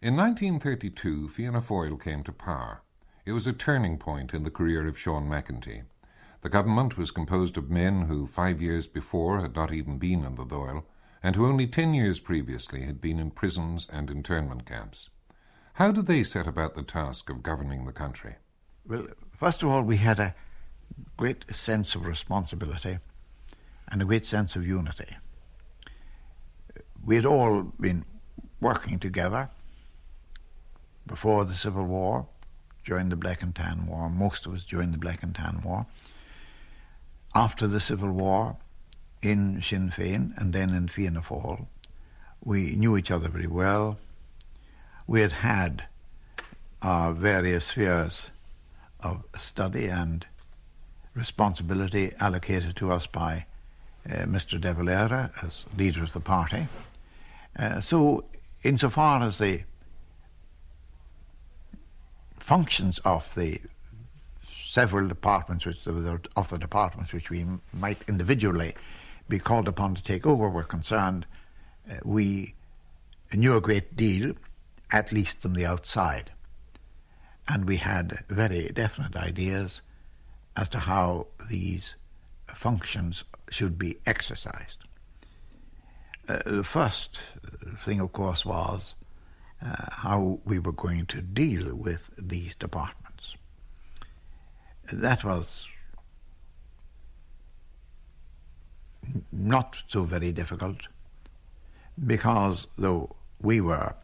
In 0.00 0.17
1932, 0.17 1.29
Fianna 1.29 1.61
Fáil 1.61 2.03
came 2.03 2.23
to 2.23 2.33
power. 2.33 2.83
It 3.27 3.33
was 3.33 3.47
a 3.47 3.53
turning 3.53 3.99
point 3.99 4.33
in 4.33 4.45
the 4.45 4.50
career 4.50 4.87
of 4.87 4.99
Sean 4.99 5.29
McEntee. 5.29 5.83
The 6.41 6.49
government 6.49 6.97
was 6.97 7.11
composed 7.11 7.59
of 7.59 7.69
men 7.69 8.03
who 8.03 8.27
five 8.27 8.62
years 8.62 8.87
before 8.87 9.41
had 9.41 9.57
not 9.57 9.73
even 9.73 9.99
been 9.99 10.25
in 10.25 10.37
the 10.37 10.47
Dáil, 10.47 10.85
and 11.23 11.35
who 11.35 11.47
only 11.47 11.67
ten 11.67 11.95
years 11.95 12.21
previously 12.21 12.85
had 12.85 13.00
been 13.00 13.19
in 13.19 13.33
prisons 13.33 13.88
and 13.91 14.09
internment 14.09 14.65
camps. 14.65 15.11
How 15.75 15.91
did 15.91 16.07
they 16.07 16.25
set 16.25 16.47
about 16.47 16.75
the 16.75 16.83
task 16.83 17.29
of 17.29 17.43
governing 17.43 17.85
the 17.85 17.93
country? 17.93 18.37
Well, 18.87 19.09
first 19.37 19.62
of 19.62 19.69
all, 19.69 19.83
we 19.83 19.97
had 19.97 20.19
a 20.19 20.35
great 21.17 21.45
sense 21.55 21.95
of 21.95 22.07
responsibility 22.07 22.99
and 23.90 24.02
a 24.02 24.04
great 24.04 24.26
sense 24.26 24.57
of 24.57 24.66
unity. 24.66 25.16
We 27.04 27.16
had 27.16 27.26
all 27.26 27.62
been 27.80 28.04
working 28.61 28.99
together 28.99 29.50
before 31.07 31.45
the 31.45 31.54
Civil 31.54 31.87
War, 31.87 32.26
during 32.88 33.11
the 33.11 33.16
Black 33.16 33.42
and 33.42 33.54
Tan 33.54 33.87
War, 33.87 34.09
most 34.09 34.47
of 34.47 34.54
us 34.54 34.64
during 34.64 34.92
the 34.92 34.99
Black 34.99 35.23
and 35.23 35.35
Tan 35.35 35.61
War, 35.62 35.85
after 37.35 37.66
the 37.66 37.80
Civil 37.80 38.12
War 38.12 38.57
in 39.21 39.61
Sinn 39.61 39.90
Féin 39.90 40.37
and 40.38 40.54
then 40.54 40.71
in 40.71 40.88
Fianna 40.88 41.21
Fáil. 41.21 41.66
We 42.42 42.76
knew 42.76 42.97
each 42.97 43.11
other 43.11 43.28
very 43.28 43.47
well. 43.47 43.99
We 45.07 45.21
had 45.21 45.33
had 45.33 45.85
our 46.80 47.12
various 47.12 47.66
spheres 47.66 48.30
of 49.00 49.25
study 49.37 49.87
and 49.88 50.25
responsibility 51.14 52.12
allocated 52.18 52.75
to 52.76 52.90
us 52.90 53.07
by 53.07 53.35
uh, 53.35 53.48
Mr. 54.09 54.61
De 54.61 54.73
Valera 54.73 55.31
as 55.43 55.65
leader 55.77 56.03
of 56.03 56.12
the 56.12 56.21
party. 56.21 56.69
Uh, 57.59 57.81
so, 57.81 58.25
insofar 58.62 59.23
as 59.23 59.38
the 59.38 59.62
functions 62.38 62.99
of 63.05 63.35
the 63.35 63.61
several 64.71 65.09
departments, 65.09 65.67
which 65.67 65.87
of 65.87 66.03
the 66.03 66.59
departments 66.59 67.12
which 67.12 67.31
we 67.31 67.45
might 67.73 68.03
individually 68.09 68.75
be 69.29 69.38
called 69.38 69.69
upon 69.69 69.95
to 69.95 70.03
take 70.03 70.27
over 70.27 70.49
were 70.49 70.65
concerned, 70.65 71.27
uh, 71.91 71.95
we 72.05 72.55
knew 73.35 73.57
a 73.57 73.61
great 73.61 73.97
deal, 73.97 74.35
at 74.91 75.12
least 75.12 75.41
from 75.41 75.55
the 75.55 75.67
outside, 75.67 76.31
and 77.47 77.67
we 77.67 77.77
had 77.77 78.25
very 78.29 78.69
definite 78.69 79.17
ideas 79.17 79.83
as 80.57 80.69
to 80.69 80.79
how 80.79 81.27
these 81.50 81.95
functions 82.55 83.25
should 83.50 83.78
be 83.78 83.99
exercised. 84.07 84.78
Uh, 86.28 86.38
the 86.45 86.64
first 86.64 87.21
thing, 87.85 88.00
of 88.00 88.12
course, 88.12 88.45
was 88.45 88.95
uh, 89.64 89.75
how 89.90 90.38
we 90.45 90.59
were 90.59 90.73
going 90.73 91.07
to 91.07 91.23
deal 91.23 91.75
with 91.75 92.11
these 92.19 92.55
departments. 92.55 93.35
That 94.93 95.25
was 95.25 95.69
not 99.33 99.83
so 99.88 100.05
very 100.05 100.33
difficult 100.33 100.76
because 102.07 102.67
though 102.76 103.17
we 103.40 103.61
were 103.61 103.95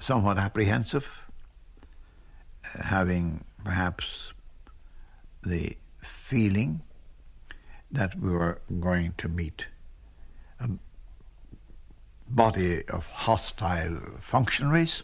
somewhat 0.00 0.38
apprehensive, 0.38 1.06
having 2.62 3.44
perhaps 3.64 4.32
the 5.42 5.76
feeling 6.02 6.80
that 7.94 8.18
we 8.20 8.30
were 8.30 8.60
going 8.80 9.14
to 9.18 9.28
meet. 9.28 9.66
A 10.60 10.68
body 12.28 12.86
of 12.88 13.06
hostile 13.06 14.00
functionaries 14.20 15.02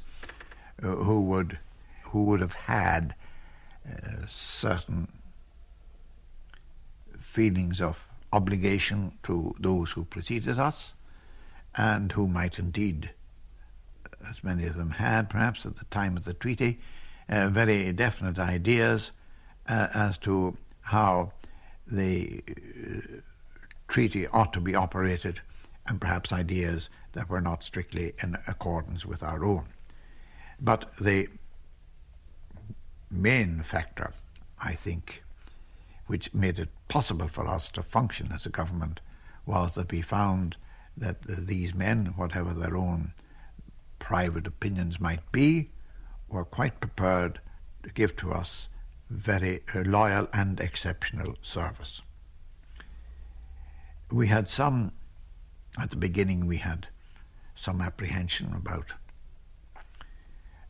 uh, 0.82 0.88
who 0.88 1.20
would 1.22 1.58
who 2.02 2.24
would 2.24 2.40
have 2.40 2.54
had 2.54 3.14
uh, 3.88 4.26
certain 4.28 5.06
feelings 7.20 7.80
of 7.80 7.96
obligation 8.32 9.12
to 9.22 9.54
those 9.60 9.92
who 9.92 10.04
preceded 10.04 10.58
us 10.58 10.92
and 11.76 12.10
who 12.12 12.26
might 12.26 12.58
indeed, 12.58 13.10
as 14.28 14.42
many 14.42 14.66
of 14.66 14.74
them 14.74 14.90
had 14.90 15.30
perhaps 15.30 15.64
at 15.64 15.76
the 15.76 15.84
time 15.86 16.16
of 16.16 16.24
the 16.24 16.34
treaty, 16.34 16.80
uh, 17.28 17.48
very 17.48 17.92
definite 17.92 18.40
ideas 18.40 19.12
uh, 19.68 19.86
as 19.94 20.18
to 20.18 20.56
how 20.80 21.32
the 21.90 22.42
uh, 22.48 23.20
treaty 23.88 24.26
ought 24.28 24.52
to 24.52 24.60
be 24.60 24.74
operated 24.74 25.40
and 25.86 26.00
perhaps 26.00 26.32
ideas 26.32 26.88
that 27.12 27.28
were 27.28 27.40
not 27.40 27.64
strictly 27.64 28.14
in 28.22 28.36
accordance 28.46 29.04
with 29.04 29.22
our 29.22 29.44
own. 29.44 29.66
But 30.60 30.92
the 31.00 31.28
main 33.10 33.62
factor, 33.62 34.12
I 34.60 34.74
think, 34.74 35.22
which 36.06 36.32
made 36.34 36.58
it 36.58 36.68
possible 36.88 37.28
for 37.28 37.46
us 37.46 37.70
to 37.72 37.82
function 37.82 38.30
as 38.32 38.46
a 38.46 38.50
government 38.50 39.00
was 39.46 39.74
that 39.74 39.90
we 39.90 40.02
found 40.02 40.56
that 40.96 41.22
these 41.22 41.74
men, 41.74 42.12
whatever 42.16 42.52
their 42.52 42.76
own 42.76 43.12
private 43.98 44.46
opinions 44.46 45.00
might 45.00 45.32
be, 45.32 45.70
were 46.28 46.44
quite 46.44 46.80
prepared 46.80 47.40
to 47.82 47.90
give 47.90 48.14
to 48.16 48.32
us 48.32 48.68
very 49.10 49.60
loyal 49.74 50.28
and 50.32 50.60
exceptional 50.60 51.36
service. 51.42 52.00
We 54.10 54.28
had 54.28 54.48
some, 54.48 54.92
at 55.78 55.90
the 55.90 55.96
beginning, 55.96 56.46
we 56.46 56.58
had 56.58 56.86
some 57.56 57.80
apprehension 57.80 58.54
about 58.54 58.94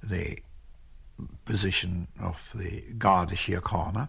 the 0.02 0.38
position 1.44 2.08
of 2.18 2.50
the 2.54 2.80
Garda 2.98 3.34
Síochána 3.34 4.08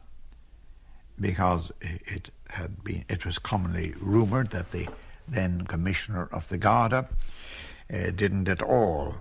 because 1.20 1.72
it 1.82 2.32
had 2.50 2.84
been 2.84 3.04
it 3.10 3.26
was 3.26 3.38
commonly 3.38 3.94
rumoured 4.00 4.52
that 4.52 4.72
the 4.72 4.88
then 5.28 5.62
commissioner 5.68 6.30
of 6.32 6.48
the 6.50 6.58
Garda 6.58 7.08
uh, 7.94 8.10
didn't 8.12 8.48
at 8.48 8.62
all 8.62 9.18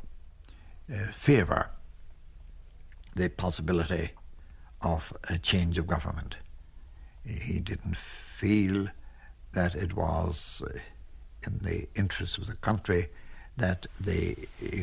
uh, 0.92 1.12
favour 1.12 1.70
the 3.16 3.28
possibility 3.28 4.10
of 4.82 5.12
a 5.28 5.38
change 5.38 5.78
of 5.78 5.86
government. 5.86 6.36
He 7.24 7.58
didn't 7.58 7.96
feel 7.96 8.88
that 9.52 9.74
it 9.74 9.94
was 9.94 10.62
uh, 10.64 10.78
in 11.42 11.58
the 11.62 11.88
interests 11.94 12.38
of 12.38 12.46
the 12.46 12.56
country 12.56 13.08
that 13.56 13.86
the 14.00 14.36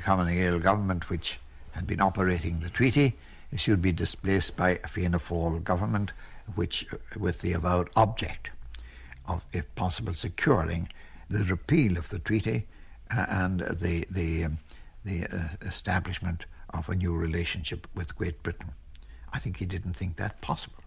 Commonwealth 0.03 0.61
government, 0.61 1.09
which 1.09 1.39
had 1.71 1.87
been 1.87 2.01
operating 2.01 2.59
the 2.59 2.69
treaty, 2.69 3.15
should 3.55 3.81
be 3.81 3.91
displaced 3.91 4.55
by 4.55 4.79
a 4.83 4.87
Fianna 4.87 5.19
Fáil 5.19 5.63
government, 5.63 6.11
which, 6.55 6.85
uh, 6.93 6.97
with 7.17 7.39
the 7.41 7.53
avowed 7.53 7.89
object 7.95 8.49
of, 9.25 9.43
if 9.53 9.73
possible, 9.75 10.13
securing 10.13 10.89
the 11.29 11.43
repeal 11.45 11.97
of 11.97 12.09
the 12.09 12.19
treaty 12.19 12.67
uh, 13.11 13.25
and 13.29 13.61
the 13.61 14.05
the 14.11 14.45
um, 14.45 14.57
the 15.05 15.23
establishment 15.61 16.45
of 16.71 16.89
a 16.89 16.95
new 16.95 17.15
relationship 17.15 17.87
with 17.95 18.15
Great 18.15 18.43
Britain. 18.43 18.71
I 19.33 19.39
think 19.39 19.57
he 19.57 19.65
didn't 19.65 19.93
think 19.93 20.17
that 20.17 20.41
possible. 20.41 20.83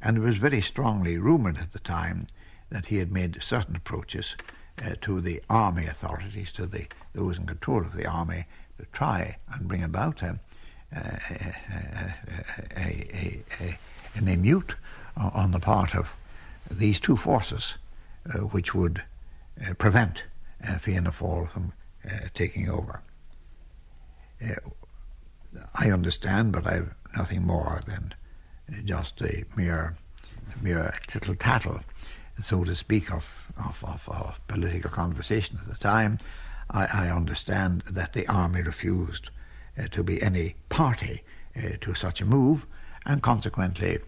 And 0.00 0.16
it 0.16 0.20
was 0.20 0.36
very 0.36 0.60
strongly 0.60 1.18
rumoured 1.18 1.58
at 1.58 1.72
the 1.72 1.78
time 1.78 2.26
that 2.70 2.86
he 2.86 2.98
had 2.98 3.12
made 3.12 3.42
certain 3.42 3.76
approaches 3.76 4.36
uh, 4.82 4.94
to 5.02 5.20
the 5.20 5.42
army 5.48 5.86
authorities, 5.86 6.52
to 6.52 6.66
the 6.66 6.86
those 7.14 7.38
in 7.38 7.46
control 7.46 7.80
of 7.80 7.94
the 7.94 8.06
army, 8.06 8.46
to 8.78 8.86
try 8.92 9.36
and 9.52 9.68
bring 9.68 9.82
about 9.82 10.22
a, 10.22 10.38
a, 10.92 11.20
a, 12.76 13.44
a, 13.60 13.78
an 14.14 14.26
émeute 14.26 14.74
on 15.16 15.50
the 15.50 15.60
part 15.60 15.94
of 15.94 16.08
these 16.70 16.98
two 16.98 17.16
forces, 17.16 17.74
uh, 18.34 18.38
which 18.38 18.74
would 18.74 19.02
uh, 19.64 19.74
prevent 19.74 20.24
uh, 20.66 20.78
Fianna 20.78 21.10
Fáil 21.10 21.50
from 21.50 21.72
uh, 22.04 22.28
taking 22.34 22.68
over. 22.70 23.00
Uh, 24.42 24.54
I 25.74 25.90
understand, 25.90 26.52
but 26.52 26.66
I've 26.66 26.94
nothing 27.16 27.42
more 27.42 27.80
than 27.86 28.14
just 28.84 29.20
a 29.20 29.44
mere, 29.56 29.96
mere 30.60 30.94
tittle 31.06 31.34
tattle, 31.34 31.80
so 32.42 32.64
to 32.64 32.74
speak, 32.74 33.12
of, 33.12 33.48
of, 33.58 33.84
of, 33.84 34.08
of 34.08 34.40
political 34.48 34.90
conversation 34.90 35.58
at 35.60 35.68
the 35.68 35.78
time. 35.78 36.18
I, 36.70 36.86
I, 37.06 37.10
understand 37.10 37.82
that 37.90 38.14
the 38.14 38.26
army 38.28 38.62
refused 38.62 39.30
uh, 39.78 39.88
to 39.88 40.02
be 40.02 40.22
any 40.22 40.54
party 40.68 41.22
uh, 41.56 41.76
to 41.80 41.94
such 41.94 42.20
a 42.20 42.24
move, 42.24 42.66
and 43.04 43.22
consequently, 43.22 43.98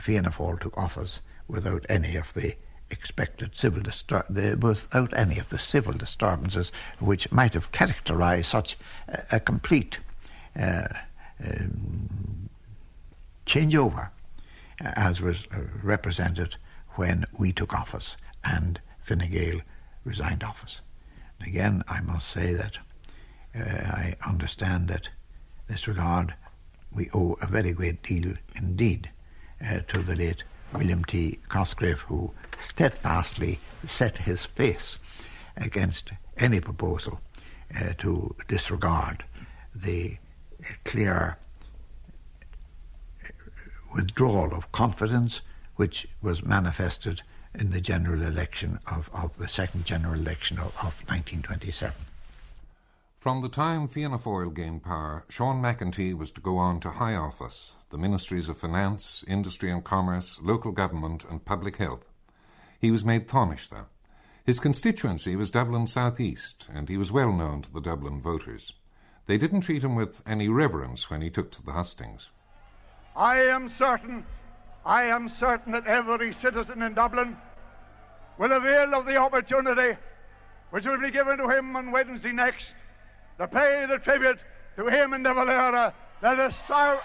Fianna 0.00 0.30
Fáil 0.30 0.60
took 0.60 0.76
office 0.78 1.20
without 1.48 1.84
any 1.88 2.16
of 2.16 2.32
the 2.34 2.54
expected 2.90 3.56
civil 3.56 3.82
distur- 3.82 4.24
the, 4.30 4.56
without 4.56 5.12
any 5.16 5.38
of 5.38 5.48
the 5.48 5.58
civil 5.58 5.92
disturbances 5.92 6.70
which 7.00 7.30
might 7.32 7.54
have 7.54 7.72
characterised 7.72 8.46
such 8.46 8.78
a, 9.08 9.24
a 9.32 9.40
complete 9.40 9.98
uh, 10.58 10.88
changeover 13.46 14.10
as 14.80 15.20
was 15.22 15.46
uh, 15.52 15.60
represented 15.82 16.56
when 16.96 17.24
we 17.38 17.52
took 17.52 17.72
office 17.72 18.16
and 18.44 18.80
Fine 19.02 19.30
Gael 19.30 19.60
resigned 20.04 20.42
office. 20.42 20.80
And 21.38 21.48
again, 21.48 21.82
I 21.88 22.00
must 22.00 22.28
say 22.28 22.52
that 22.54 22.78
uh, 23.54 23.60
I 23.60 24.16
understand 24.26 24.88
that 24.88 25.06
in 25.06 25.74
this 25.74 25.88
regard 25.88 26.34
we 26.92 27.10
owe 27.14 27.38
a 27.40 27.46
very 27.46 27.72
great 27.72 28.02
deal 28.02 28.34
indeed 28.54 29.10
uh, 29.64 29.80
to 29.88 30.02
the 30.02 30.16
late 30.16 30.44
William 30.72 31.04
T. 31.04 31.38
Cosgrave, 31.48 32.00
who 32.00 32.32
steadfastly 32.58 33.60
set 33.84 34.18
his 34.18 34.44
face 34.44 34.98
against 35.56 36.12
any 36.38 36.60
proposal 36.60 37.20
uh, 37.78 37.92
to 37.98 38.34
disregard 38.48 39.24
the 39.74 40.16
clear 40.84 41.38
withdrawal 43.96 44.54
of 44.54 44.70
confidence 44.72 45.40
which 45.76 46.06
was 46.20 46.44
manifested 46.44 47.22
in 47.54 47.70
the 47.70 47.80
general 47.80 48.22
election 48.22 48.78
of, 48.86 49.08
of 49.12 49.36
the 49.38 49.48
second 49.48 49.86
general 49.86 50.14
election 50.14 50.58
of, 50.58 50.66
of 50.76 51.00
1927. 51.08 51.94
From 53.18 53.40
the 53.40 53.48
time 53.48 53.88
Fianna 53.88 54.18
Fáil 54.18 54.54
gained 54.54 54.84
power, 54.84 55.24
Sean 55.30 55.60
McEntee 55.62 56.16
was 56.16 56.30
to 56.32 56.40
go 56.42 56.58
on 56.58 56.78
to 56.80 56.90
high 56.90 57.14
office, 57.14 57.72
the 57.90 57.98
Ministries 57.98 58.48
of 58.50 58.58
Finance, 58.58 59.24
Industry 59.26 59.70
and 59.70 59.82
Commerce, 59.82 60.38
Local 60.42 60.72
Government 60.72 61.24
and 61.28 61.44
Public 61.44 61.78
Health. 61.78 62.04
He 62.78 62.90
was 62.90 63.04
made 63.04 63.26
Taoiseach. 63.26 63.86
His 64.44 64.60
constituency 64.60 65.34
was 65.34 65.50
Dublin 65.50 65.86
South 65.86 66.20
East, 66.20 66.68
and 66.72 66.88
he 66.88 66.98
was 66.98 67.10
well 67.10 67.32
known 67.32 67.62
to 67.62 67.72
the 67.72 67.80
Dublin 67.80 68.20
voters. 68.20 68.74
They 69.24 69.38
didn't 69.38 69.62
treat 69.62 69.82
him 69.82 69.96
with 69.96 70.22
any 70.26 70.48
reverence 70.48 71.10
when 71.10 71.22
he 71.22 71.30
took 71.30 71.50
to 71.52 71.64
the 71.64 71.72
hustings. 71.72 72.30
I 73.16 73.38
am 73.44 73.70
certain, 73.70 74.26
I 74.84 75.04
am 75.04 75.30
certain 75.40 75.72
that 75.72 75.86
every 75.86 76.34
citizen 76.34 76.82
in 76.82 76.92
Dublin 76.92 77.36
will 78.36 78.52
avail 78.52 78.94
of 78.94 79.06
the 79.06 79.16
opportunity 79.16 79.96
which 80.70 80.84
will 80.84 81.00
be 81.00 81.10
given 81.10 81.38
to 81.38 81.48
him 81.48 81.74
on 81.76 81.90
Wednesday 81.90 82.32
next 82.32 82.66
to 83.38 83.48
pay 83.48 83.86
the 83.88 83.98
tribute 83.98 84.38
to 84.76 84.86
him 84.88 85.14
and 85.14 85.24
de 85.24 85.32
Valera 85.32 85.94
that 86.20 86.38
is 86.38 86.56
so 86.66 86.98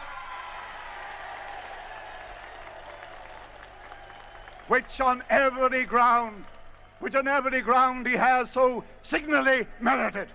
which 4.68 5.02
on 5.02 5.24
every 5.30 5.86
ground, 5.86 6.46
which 7.00 7.16
on 7.16 7.28
every 7.28 7.62
ground 7.62 8.08
he 8.08 8.16
has 8.16 8.50
so 8.52 8.84
signally 9.04 9.68
merited. 9.80 10.30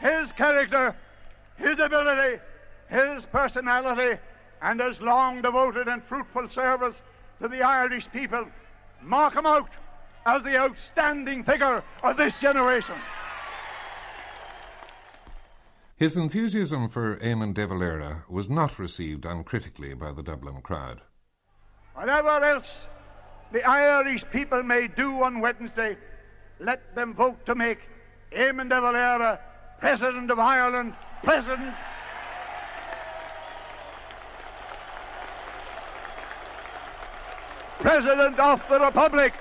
His 0.00 0.30
character, 0.32 0.94
his 1.56 1.78
ability, 1.80 2.40
his 2.88 3.26
personality, 3.26 4.20
and 4.62 4.80
his 4.80 5.00
long 5.00 5.42
devoted 5.42 5.88
and 5.88 6.02
fruitful 6.04 6.48
service 6.48 6.96
to 7.40 7.48
the 7.48 7.62
Irish 7.62 8.08
people 8.12 8.46
mark 9.02 9.34
him 9.34 9.46
out 9.46 9.70
as 10.26 10.42
the 10.42 10.56
outstanding 10.56 11.44
figure 11.44 11.82
of 12.02 12.16
this 12.16 12.38
generation. 12.40 12.96
His 15.96 16.16
enthusiasm 16.16 16.88
for 16.88 17.16
Eamon 17.16 17.54
de 17.54 17.66
Valera 17.66 18.24
was 18.28 18.48
not 18.48 18.78
received 18.78 19.24
uncritically 19.24 19.94
by 19.94 20.12
the 20.12 20.22
Dublin 20.22 20.60
crowd. 20.62 21.00
Whatever 21.94 22.44
else 22.44 22.70
the 23.50 23.64
Irish 23.64 24.24
people 24.30 24.62
may 24.62 24.86
do 24.86 25.22
on 25.22 25.40
Wednesday, 25.40 25.96
let 26.60 26.94
them 26.94 27.14
vote 27.14 27.44
to 27.46 27.54
make 27.54 27.78
Eamon 28.32 28.68
de 28.68 28.80
Valera 28.80 29.40
President 29.80 30.30
of 30.30 30.38
Ireland, 30.38 30.94
President. 31.24 31.74
President 37.80 38.38
of 38.38 38.60
the 38.68 38.80
Republic, 38.80 39.32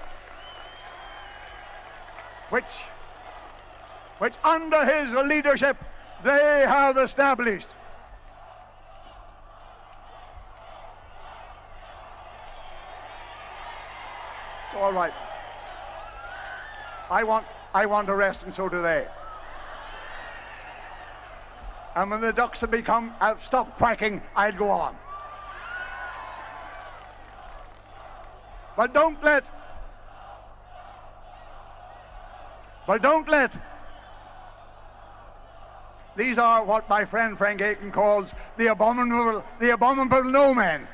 which, 2.49 2.63
which 4.19 4.33
under 4.43 4.85
his 4.85 5.13
leadership 5.13 5.77
they 6.23 6.63
have 6.67 6.97
established. 6.97 7.67
All 14.75 14.93
right. 14.93 15.13
I 17.09 17.23
want, 17.23 17.45
I 17.73 17.85
want 17.85 18.09
a 18.09 18.15
rest, 18.15 18.43
and 18.43 18.53
so 18.53 18.69
do 18.69 18.81
they. 18.81 19.07
And 21.95 22.11
when 22.11 22.21
the 22.21 22.31
ducks 22.31 22.59
have 22.59 22.69
become 22.69 23.15
have 23.19 23.39
stopped 23.43 23.77
quacking, 23.77 24.21
I'd 24.35 24.57
go 24.57 24.69
on. 24.69 24.95
But 28.77 28.93
don't 28.93 29.21
let 29.23 29.43
but 32.85 33.01
don't 33.01 33.27
let 33.27 33.51
these 36.15 36.37
are 36.37 36.63
what 36.63 36.87
my 36.89 37.05
friend 37.05 37.37
Frank 37.37 37.61
Aiken 37.61 37.91
calls 37.91 38.29
the 38.57 38.67
abominable, 38.67 39.43
the 39.59 39.71
abominable 39.71 40.23
no 40.23 40.53
man. 40.53 40.87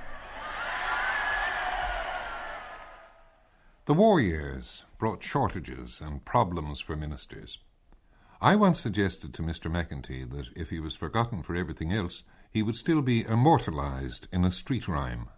The 3.86 3.94
war 3.94 4.20
years 4.20 4.84
brought 4.98 5.24
shortages 5.24 6.02
and 6.02 6.26
problems 6.26 6.82
for 6.82 6.96
ministers. 6.96 7.60
I 8.42 8.56
once 8.58 8.82
suggested 8.82 9.34
to 9.34 9.42
Mr. 9.42 9.72
McEntee 9.72 10.30
that 10.32 10.48
if 10.56 10.72
he 10.72 10.80
was 10.80 10.96
forgotten 10.96 11.42
for 11.42 11.56
everything 11.56 11.94
else, 11.94 12.24
he 12.52 12.62
would 12.64 12.76
still 12.76 13.02
be 13.02 13.24
immortalized 13.24 14.28
in 14.34 14.44
a 14.44 14.52
street 14.52 14.88
rhyme. 14.90 15.30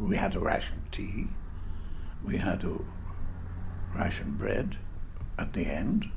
We 0.00 0.16
had 0.16 0.36
a 0.36 0.40
ration 0.40 0.82
of 0.84 0.90
tea. 0.92 1.26
We 2.24 2.38
had 2.38 2.60
to 2.60 2.84
ration 3.94 4.32
bread 4.32 4.76
at 5.38 5.52
the 5.52 5.66
end. 5.66 6.10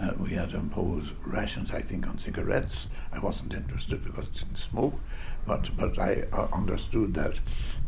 Uh, 0.00 0.12
we 0.18 0.30
had 0.30 0.50
to 0.50 0.56
impose 0.56 1.12
rations, 1.24 1.70
I 1.70 1.80
think, 1.80 2.06
on 2.06 2.18
cigarettes. 2.18 2.88
I 3.12 3.18
wasn't 3.18 3.54
interested 3.54 4.04
because 4.04 4.26
it 4.26 4.34
didn't 4.34 4.58
smoke, 4.58 4.98
but 5.46 5.70
but 5.76 5.98
I 5.98 6.24
uh, 6.32 6.48
understood 6.52 7.14
that 7.14 7.38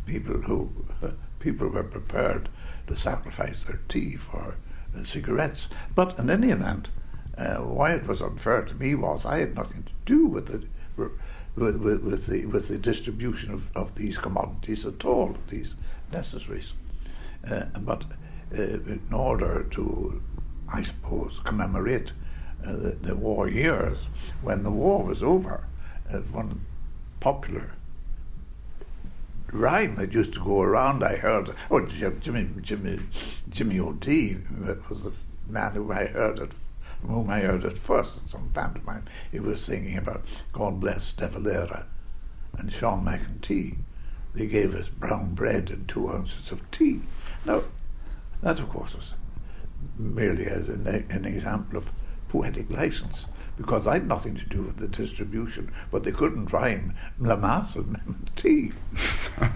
people 0.05 0.41
who 0.41 0.71
uh, 1.03 1.09
people 1.39 1.67
were 1.67 1.83
prepared 1.83 2.49
to 2.87 2.95
sacrifice 2.95 3.63
their 3.63 3.81
tea 3.89 4.15
for 4.15 4.55
uh, 4.97 5.03
cigarettes. 5.03 5.67
But 5.95 6.17
in 6.17 6.29
any 6.29 6.51
event, 6.51 6.89
uh, 7.37 7.57
why 7.57 7.91
it 7.91 8.07
was 8.07 8.21
unfair 8.21 8.63
to 8.63 8.75
me 8.75 8.95
was 8.95 9.25
I 9.25 9.39
had 9.39 9.55
nothing 9.55 9.83
to 9.83 9.91
do 10.05 10.25
with 10.25 10.47
the 10.47 10.63
with, 10.95 11.75
with, 11.75 12.01
with 12.01 12.27
the 12.27 12.45
with 12.45 12.67
the 12.67 12.77
distribution 12.77 13.51
of, 13.51 13.69
of 13.75 13.95
these 13.95 14.17
commodities 14.17 14.85
at 14.85 15.03
all, 15.05 15.35
these 15.49 15.75
necessaries. 16.11 16.73
Uh, 17.49 17.65
but 17.79 18.03
in 18.51 19.01
order 19.11 19.63
to 19.71 20.21
I 20.69 20.81
suppose, 20.81 21.39
commemorate 21.45 22.11
uh, 22.65 22.73
the, 22.73 22.97
the, 23.01 23.15
war 23.15 23.47
years. 23.47 23.99
When 24.41 24.63
the 24.63 24.71
war 24.71 25.03
was 25.03 25.23
over, 25.23 25.65
uh, 26.11 26.17
one 26.17 26.65
popular 27.21 27.71
rhyme 29.53 29.95
that 29.95 30.11
used 30.11 30.33
to 30.33 30.43
go 30.43 30.61
around, 30.61 31.03
I 31.03 31.15
heard, 31.15 31.55
oh, 31.71 31.85
Jimmy, 31.85 32.49
Jimmy, 32.61 32.99
Jimmy 33.49 33.79
O'Dea 33.79 34.37
was 34.89 35.03
the 35.03 35.13
man 35.47 35.71
who 35.73 35.91
I 35.91 36.07
heard 36.07 36.39
it 36.39 36.53
from 36.99 37.11
whom 37.11 37.29
I 37.29 37.41
heard 37.41 37.63
it 37.63 37.77
first 37.77 38.17
in 38.21 38.27
some 38.27 38.51
pantomime. 38.53 39.05
He 39.31 39.39
was 39.39 39.61
singing 39.61 39.97
about 39.97 40.25
God 40.51 40.81
bless 40.81 41.13
De 41.13 41.29
Valera 41.29 41.85
and 42.57 42.73
Sean 42.73 43.05
McEntee. 43.05 43.77
They 44.33 44.47
gave 44.47 44.75
us 44.75 44.89
brown 44.89 45.33
bread 45.33 45.69
and 45.69 45.87
two 45.87 46.09
ounces 46.09 46.51
of 46.51 46.69
tea. 46.71 47.01
Now, 47.47 47.63
that, 48.41 48.59
of 48.59 48.67
course, 48.67 48.93
was 48.93 49.13
merely 49.97 50.47
as 50.47 50.67
an, 50.67 50.85
an 51.09 51.23
example 51.23 51.77
of 51.77 51.89
poetic 52.27 52.69
license 52.69 53.25
because 53.55 53.87
I'd 53.87 54.05
nothing 54.05 54.35
to 54.35 54.45
do 54.45 54.63
with 54.63 54.77
the 54.77 54.89
distribution, 54.89 55.71
but 55.89 56.03
they 56.03 56.11
couldn't 56.11 56.51
rhyme 56.51 56.93
Lemass 57.19 57.73
and 57.75 58.29
tea. 58.35 58.73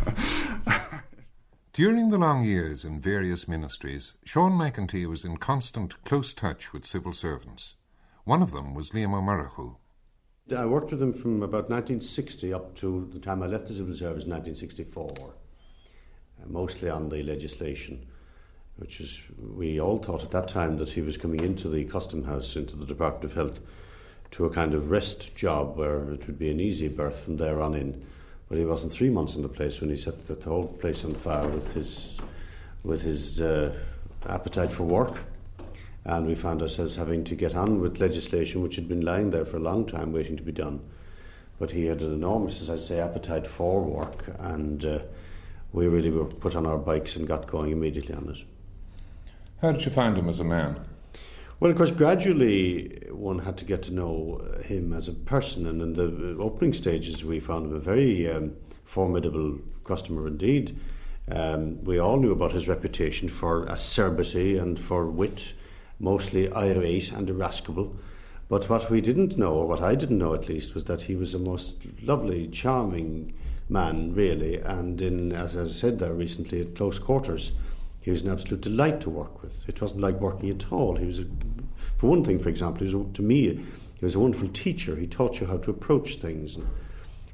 During 1.74 2.10
the 2.10 2.18
long 2.18 2.46
years 2.46 2.86
in 2.86 3.02
various 3.02 3.48
ministries, 3.48 4.14
Sean 4.24 4.54
McEntee 4.54 5.06
was 5.06 5.26
in 5.26 5.36
constant 5.38 6.02
close 6.06 6.34
touch 6.34 6.72
with 6.72 6.86
civil 6.86 7.14
servants. 7.14 7.76
One 8.24 8.42
of 8.42 8.52
them 8.52 8.74
was 8.74 8.92
Liam 8.92 9.12
Ó 9.12 9.22
Murchú. 9.22 9.76
I 10.58 10.66
worked 10.66 10.92
with 10.92 11.02
him 11.02 11.14
from 11.14 11.44
about 11.44 11.70
1960 11.70 12.54
up 12.54 12.76
to 12.78 13.10
the 13.14 13.20
time 13.20 13.44
I 13.44 13.48
left 13.48 13.68
the 13.68 13.76
civil 13.76 13.94
service 13.94 14.24
in 14.24 14.32
1964, 14.32 15.12
uh, 15.12 15.41
mostly 16.48 16.90
on 16.90 17.10
the 17.10 17.24
legislation, 17.24 18.06
which 18.78 19.00
is, 19.00 19.22
we 19.56 19.80
all 19.80 20.00
thought 20.00 20.24
at 20.24 20.32
that 20.32 20.48
time 20.48 20.78
that 20.78 20.90
he 20.90 21.02
was 21.02 21.18
coming 21.18 21.42
into 21.42 21.70
the 21.70 21.86
Custom 21.86 22.24
House, 22.24 22.56
into 22.56 22.76
the 22.76 22.86
Department 22.86 23.26
of 23.26 23.34
Health, 23.34 23.60
to 24.32 24.46
a 24.46 24.50
kind 24.50 24.74
of 24.74 24.90
rest 24.90 25.36
job 25.36 25.78
where 25.78 26.12
it 26.12 26.26
would 26.26 26.40
be 26.40 26.50
an 26.50 26.60
easy 26.60 26.88
berth 26.88 27.24
from 27.24 27.38
there 27.38 27.62
on 27.62 27.76
in. 27.76 28.02
But 28.50 28.58
he 28.58 28.66
wasn't 28.66 28.92
three 28.92 29.10
months 29.10 29.36
in 29.36 29.42
the 29.42 29.50
place 29.50 29.80
when 29.80 29.90
he 29.90 29.98
set 29.98 30.26
the 30.26 30.36
whole 30.50 30.68
place 30.68 31.06
on 31.06 31.16
fire 31.16 31.48
with 31.48 31.74
his, 31.74 32.20
with 32.84 33.02
his 33.02 33.40
uh, 33.40 33.74
appetite 34.28 34.72
for 34.72 34.84
work. 34.84 35.24
And 36.04 36.26
we 36.26 36.36
found 36.36 36.62
ourselves 36.62 36.96
having 36.96 37.24
to 37.26 37.36
get 37.36 37.56
on 37.56 37.80
with 37.80 38.00
legislation 38.00 38.62
which 38.62 38.76
had 38.76 38.90
been 38.90 39.02
lying 39.02 39.30
there 39.30 39.46
for 39.46 39.58
a 39.58 39.62
long 39.62 39.86
time 39.86 40.12
waiting 40.12 40.36
to 40.38 40.44
be 40.44 40.52
done. 40.52 40.82
But 41.60 41.72
he 41.72 41.86
had 41.86 42.02
an 42.02 42.14
enormous, 42.14 42.62
as 42.62 42.70
I 42.70 42.78
say, 42.78 43.00
appetite 43.00 43.46
for 43.46 43.82
work, 43.82 44.26
and 44.40 44.84
uh, 44.84 45.00
we 45.74 45.88
really 45.88 46.12
were 46.12 46.26
put 46.26 46.56
on 46.56 46.66
our 46.66 46.78
bikes 46.78 47.16
and 47.16 47.28
got 47.28 47.48
going 47.48 47.72
immediately 47.72 48.16
on 48.16 48.30
it. 48.30 48.44
How 49.62 49.72
did 49.72 49.86
you 49.86 49.92
find 49.92 50.18
him 50.18 50.28
as 50.28 50.40
a 50.40 50.44
man? 50.44 50.80
Well, 51.60 51.70
of 51.70 51.78
course, 51.78 51.92
gradually 51.92 53.08
one 53.12 53.40
had 53.40 53.58
to 53.60 53.66
get 53.66 53.84
to 53.84 53.94
know 53.94 54.42
him 54.64 54.94
as 54.94 55.08
a 55.08 55.14
person, 55.14 55.68
and 55.68 55.82
in 55.82 55.94
the 55.94 56.42
opening 56.42 56.74
stages, 56.74 57.24
we 57.24 57.40
found 57.40 57.68
him 57.68 57.76
a 57.76 57.80
very 57.80 58.30
um, 58.32 58.54
formidable 58.84 59.60
customer 59.84 60.28
indeed. 60.28 60.76
Um, 61.30 61.84
we 61.84 62.00
all 62.00 62.18
knew 62.18 62.32
about 62.32 62.52
his 62.52 62.68
reputation 62.68 63.30
for 63.30 63.66
acerbity 63.68 64.58
and 64.58 64.80
for 64.80 65.06
wit, 65.06 65.54
mostly 66.00 66.52
irate 66.52 67.12
and 67.12 67.30
irascible. 67.30 67.96
But 68.50 68.68
what 68.68 68.90
we 68.90 69.00
didn't 69.00 69.38
know, 69.38 69.54
or 69.54 69.68
what 69.68 69.82
I 69.82 69.94
didn't 69.94 70.18
know 70.18 70.34
at 70.34 70.50
least, 70.50 70.74
was 70.74 70.86
that 70.86 71.04
he 71.04 71.16
was 71.16 71.36
a 71.36 71.40
most 71.40 71.76
lovely, 72.02 72.48
charming 72.48 73.34
man, 73.72 74.14
really. 74.14 74.58
And 74.58 75.02
in, 75.02 75.32
as 75.32 75.56
I 75.56 75.66
said 75.66 75.98
there 75.98 76.14
recently, 76.14 76.62
at 76.62 76.76
close 76.76 77.00
quarters, 77.00 77.54
he 78.02 78.12
was 78.12 78.22
an 78.22 78.32
absolute 78.32 78.62
delight 78.62 79.00
to 79.02 79.10
work 79.10 79.42
with. 79.42 79.68
It 79.68 79.82
wasn't 79.82 80.02
like 80.02 80.20
working 80.20 80.50
at 80.50 80.72
all. 80.72 80.96
He 80.96 81.06
was, 81.06 81.20
a, 81.20 81.26
for 81.98 82.10
one 82.10 82.24
thing, 82.24 82.38
for 82.38 82.50
example, 82.50 82.86
he 82.86 82.94
was 82.94 83.08
a, 83.08 83.14
to 83.14 83.22
me, 83.22 83.56
he 83.96 84.06
was 84.06 84.16
a 84.16 84.20
wonderful 84.20 84.50
teacher. 84.50 84.96
He 84.96 85.08
taught 85.08 85.40
you 85.40 85.48
how 85.48 85.58
to 85.58 85.72
approach 85.72 86.16
things 86.16 86.58
and 86.58 86.68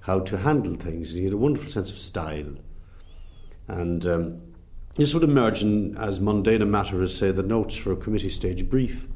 how 0.02 0.20
to 0.22 0.38
handle 0.38 0.76
things. 0.76 1.12
And 1.12 1.20
he 1.20 1.24
had 1.26 1.34
a 1.34 1.38
wonderful 1.38 1.70
sense 1.70 1.90
of 1.90 1.98
style. 1.98 2.54
And 3.68 4.06
um, 4.06 4.42
this 4.96 5.14
would 5.14 5.24
emerge 5.24 5.64
in 5.64 5.98
as 5.98 6.20
mundane 6.20 6.62
a 6.62 6.66
matter 6.66 7.02
as, 7.02 7.16
say, 7.16 7.32
the 7.32 7.44
notes 7.44 7.76
for 7.76 7.94
a 7.94 7.98
committee 7.98 8.30
stage 8.30 8.70
brief, 8.70 9.08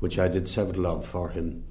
which 0.00 0.18
I 0.18 0.28
did 0.28 0.46
several 0.46 0.86
of 0.86 1.06
for 1.06 1.28
him. 1.30 1.64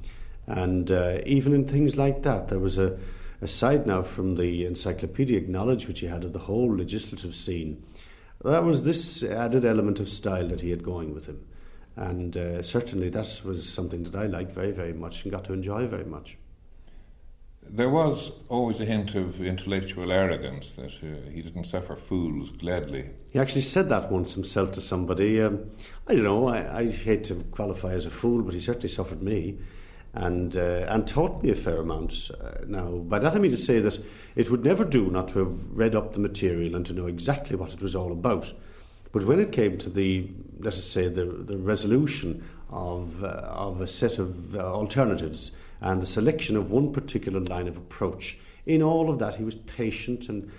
And 0.47 0.89
uh, 0.91 1.19
even 1.25 1.53
in 1.53 1.67
things 1.67 1.95
like 1.95 2.23
that, 2.23 2.47
there 2.47 2.59
was 2.59 2.77
a, 2.77 2.97
aside 3.41 3.85
now 3.85 4.01
from 4.01 4.35
the 4.35 4.65
encyclopedic 4.65 5.47
knowledge 5.47 5.87
which 5.87 5.99
he 5.99 6.07
had 6.07 6.23
of 6.23 6.33
the 6.33 6.39
whole 6.39 6.75
legislative 6.75 7.35
scene, 7.35 7.83
that 8.43 8.63
was 8.63 8.83
this 8.83 9.23
added 9.23 9.65
element 9.65 9.99
of 9.99 10.09
style 10.09 10.47
that 10.49 10.61
he 10.61 10.69
had 10.69 10.83
going 10.83 11.13
with 11.13 11.25
him. 11.25 11.43
And 11.95 12.35
uh, 12.35 12.61
certainly 12.61 13.09
that 13.09 13.41
was 13.45 13.67
something 13.67 14.03
that 14.03 14.15
I 14.15 14.25
liked 14.25 14.51
very, 14.51 14.71
very 14.71 14.93
much 14.93 15.23
and 15.23 15.31
got 15.31 15.45
to 15.45 15.53
enjoy 15.53 15.87
very 15.87 16.05
much. 16.05 16.37
There 17.67 17.89
was 17.89 18.31
always 18.47 18.79
a 18.79 18.85
hint 18.85 19.15
of 19.15 19.41
intellectual 19.41 20.11
arrogance 20.11 20.73
that 20.73 20.93
uh, 21.01 21.29
he 21.31 21.41
didn't 21.41 21.63
suffer 21.63 21.95
fools 21.95 22.51
gladly. 22.51 23.09
He 23.31 23.39
actually 23.39 23.61
said 23.61 23.89
that 23.89 24.11
once 24.11 24.35
himself 24.35 24.71
to 24.73 24.81
somebody. 24.81 25.41
Um, 25.41 25.71
I 26.07 26.13
don't 26.13 26.23
know, 26.23 26.47
I, 26.47 26.81
I, 26.81 26.91
hate 26.91 27.23
to 27.25 27.35
qualify 27.51 27.93
as 27.93 28.05
a 28.05 28.11
fool, 28.11 28.43
but 28.43 28.53
he 28.53 28.59
certainly 28.59 28.89
suffered 28.89 29.23
me 29.23 29.57
and, 30.15 30.55
uh, 30.55 30.85
and 30.87 31.07
taught 31.07 31.43
me 31.43 31.51
a 31.51 31.55
fair 31.55 31.77
amount. 31.77 32.31
Uh, 32.41 32.63
now, 32.67 32.87
by 32.87 33.19
that 33.19 33.35
I 33.35 33.39
mean 33.39 33.51
to 33.51 33.57
say 33.57 33.79
that 33.81 33.99
it 34.35 34.49
would 34.49 34.63
never 34.63 34.85
do 34.85 35.11
not 35.11 35.27
to 35.29 35.39
have 35.39 35.77
read 35.77 35.93
up 35.93 36.13
the 36.13 36.19
material 36.19 36.75
and 36.75 36.85
to 36.85 36.93
know 36.93 37.07
exactly 37.07 37.57
what 37.57 37.73
it 37.73 37.81
was 37.81 37.95
all 37.95 38.13
about. 38.13 38.51
But 39.11 39.25
when 39.25 39.39
it 39.39 39.51
came 39.51 39.77
to 39.79 39.89
the, 39.89 40.29
let 40.59 40.73
us 40.73 40.85
say, 40.85 41.09
the, 41.09 41.25
the 41.25 41.57
resolution 41.57 42.43
of, 42.69 43.23
uh, 43.23 43.27
of 43.27 43.81
a 43.81 43.87
set 43.87 44.17
of 44.17 44.55
uh, 44.55 44.59
alternatives 44.59 45.51
and 45.81 46.01
the 46.01 46.07
selection 46.07 46.55
of 46.55 46.71
one 46.71 46.93
particular 46.93 47.41
line 47.41 47.67
of 47.67 47.77
approach, 47.77 48.37
in 48.65 48.81
all 48.81 49.09
of 49.09 49.19
that 49.19 49.35
he 49.35 49.43
was 49.43 49.55
patient 49.55 50.29
and 50.29 50.49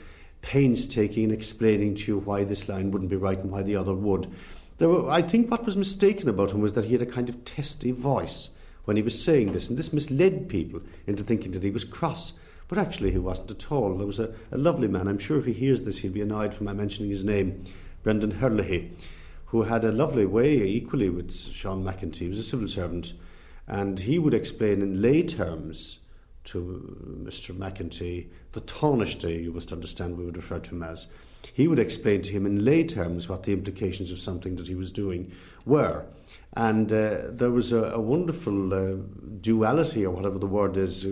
painstaking 0.43 1.25
in 1.25 1.31
explaining 1.31 1.95
to 1.95 2.13
you 2.13 2.19
why 2.19 2.45
this 2.45 2.69
line 2.69 2.91
wouldn't 2.91 3.11
be 3.11 3.17
right 3.17 3.39
and 3.39 3.51
why 3.51 3.63
the 3.63 3.77
other 3.77 3.95
would. 3.95 4.31
Were, 4.79 5.11
I 5.11 5.23
think 5.23 5.51
what 5.51 5.65
was 5.65 5.79
mistaken 5.79 6.29
about 6.29 6.51
him 6.51 6.61
was 6.61 6.75
that 6.75 6.85
he 6.85 6.93
had 6.93 7.03
a 7.03 7.07
kind 7.07 7.31
of 7.31 7.45
testy 7.47 7.91
voice 7.91 8.51
when 8.87 8.97
he 8.97 9.03
was 9.03 9.23
saying 9.23 9.53
this, 9.53 9.69
and 9.69 9.79
this 9.79 9.93
misled 9.93 10.49
people 10.49 10.81
into 11.07 11.23
thinking 11.23 11.53
that 11.53 11.63
he 11.63 11.71
was 11.71 11.85
cross. 11.85 12.33
But 12.69 12.79
actually, 12.79 13.13
he 13.13 13.19
wasn't 13.19 13.51
at 13.51 13.71
all. 13.71 13.97
There 13.97 14.07
was 14.07 14.19
a, 14.19 14.35
a 14.51 14.59
lovely 14.59 14.89
man. 14.89 15.07
I'm 15.07 15.19
sure 15.19 15.39
if 15.39 15.45
he 15.45 15.53
hears 15.53 15.83
this, 15.83 15.99
he'll 15.99 16.13
be 16.13 16.23
annoyed 16.23 16.55
for 16.55 16.65
my 16.65 16.73
mentioning 16.73 17.11
his 17.11 17.25
name, 17.25 17.65
Brendan 18.03 18.31
Herlihy, 18.31 18.93
who 19.47 19.63
had 19.63 19.85
a 19.85 19.93
lovely 19.93 20.27
way 20.27 20.55
equally 20.55 21.11
with 21.11 21.33
Sean 21.33 21.85
McEntee. 21.85 22.17
He 22.17 22.29
was 22.29 22.39
a 22.39 22.43
civil 22.43 22.67
servant, 22.67 23.13
and 23.67 24.01
he 24.01 24.19
would 24.19 24.35
explain 24.35 24.83
in 24.83 25.03
lay 25.03 25.23
terms 25.23 25.99
to 26.45 27.23
Mr. 27.25 27.55
McEntee 27.57 28.27
the 28.53 28.61
Taoiseach, 28.63 29.43
you 29.43 29.53
must 29.53 29.73
understand, 29.73 30.17
we 30.17 30.25
would 30.25 30.37
refer 30.37 30.59
to 30.59 30.71
him 30.71 30.83
as. 30.83 31.09
He 31.53 31.69
would 31.69 31.79
explain 31.79 32.23
to 32.23 32.33
him 32.33 32.47
in 32.47 32.65
lay 32.65 32.85
terms 32.85 33.29
what 33.29 33.43
the 33.43 33.53
implications 33.53 34.11
of 34.11 34.19
something 34.19 34.57
that 34.57 34.67
he 34.67 34.75
was 34.75 34.93
doing 34.93 35.33
were. 35.65 36.05
And 36.55 36.93
uh, 36.93 37.19
there 37.29 37.51
was 37.51 37.73
a, 37.73 37.85
a 37.85 38.01
wonderful 38.01 38.75
uh, 38.75 38.97
duality, 39.41 40.05
or 40.05 40.11
whatever 40.11 40.39
the 40.39 40.47
word 40.47 40.77
is. 40.77 41.07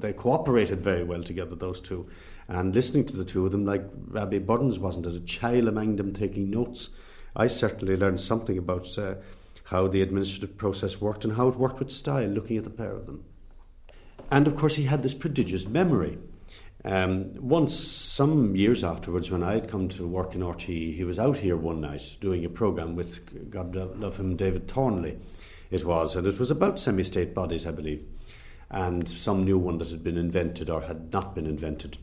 They 0.00 0.12
cooperated 0.12 0.80
very 0.80 1.04
well 1.04 1.22
together, 1.22 1.54
those 1.54 1.80
two. 1.80 2.08
And 2.48 2.74
listening 2.74 3.04
to 3.06 3.16
the 3.16 3.24
two 3.24 3.44
of 3.46 3.52
them, 3.52 3.64
like 3.64 3.84
Rabbie 4.08 4.38
Burns 4.38 4.78
wasn't 4.78 5.06
as 5.06 5.16
a 5.16 5.20
child 5.20 5.68
among 5.68 5.96
them 5.96 6.12
taking 6.12 6.50
notes, 6.50 6.90
I 7.36 7.46
certainly 7.48 7.96
learned 7.96 8.20
something 8.20 8.58
about 8.58 8.98
uh, 8.98 9.14
how 9.64 9.86
the 9.86 10.02
administrative 10.02 10.56
process 10.56 11.00
worked 11.00 11.24
and 11.24 11.34
how 11.34 11.48
it 11.48 11.56
worked 11.56 11.78
with 11.78 11.90
style, 11.90 12.28
looking 12.28 12.56
at 12.56 12.64
the 12.64 12.70
pair 12.70 12.92
of 12.92 13.06
them. 13.06 13.24
And 14.30 14.46
of 14.46 14.56
course, 14.56 14.74
he 14.74 14.84
had 14.84 15.02
this 15.02 15.14
prodigious 15.14 15.66
memory. 15.66 16.18
Um, 16.84 17.34
once, 17.34 17.74
some 17.74 18.54
years 18.54 18.84
afterwards, 18.84 19.30
when 19.30 19.42
I 19.42 19.54
had 19.54 19.68
come 19.68 19.88
to 19.90 20.06
work 20.06 20.34
in 20.34 20.42
RTE, 20.42 20.94
he 20.94 21.04
was 21.04 21.18
out 21.18 21.36
here 21.36 21.56
one 21.56 21.80
night 21.80 22.16
doing 22.20 22.44
a 22.44 22.48
programme 22.48 22.94
with, 22.94 23.50
God 23.50 23.74
love 23.74 24.16
him, 24.16 24.36
David 24.36 24.68
Thornley, 24.68 25.18
it 25.70 25.84
was, 25.84 26.14
and 26.14 26.26
it 26.26 26.38
was 26.38 26.50
about 26.50 26.78
semi 26.78 27.02
state 27.02 27.34
bodies, 27.34 27.66
I 27.66 27.72
believe, 27.72 28.04
and 28.70 29.08
some 29.08 29.44
new 29.44 29.58
one 29.58 29.78
that 29.78 29.90
had 29.90 30.04
been 30.04 30.16
invented 30.16 30.70
or 30.70 30.80
had 30.82 31.12
not 31.12 31.34
been 31.34 31.46
invented. 31.46 31.98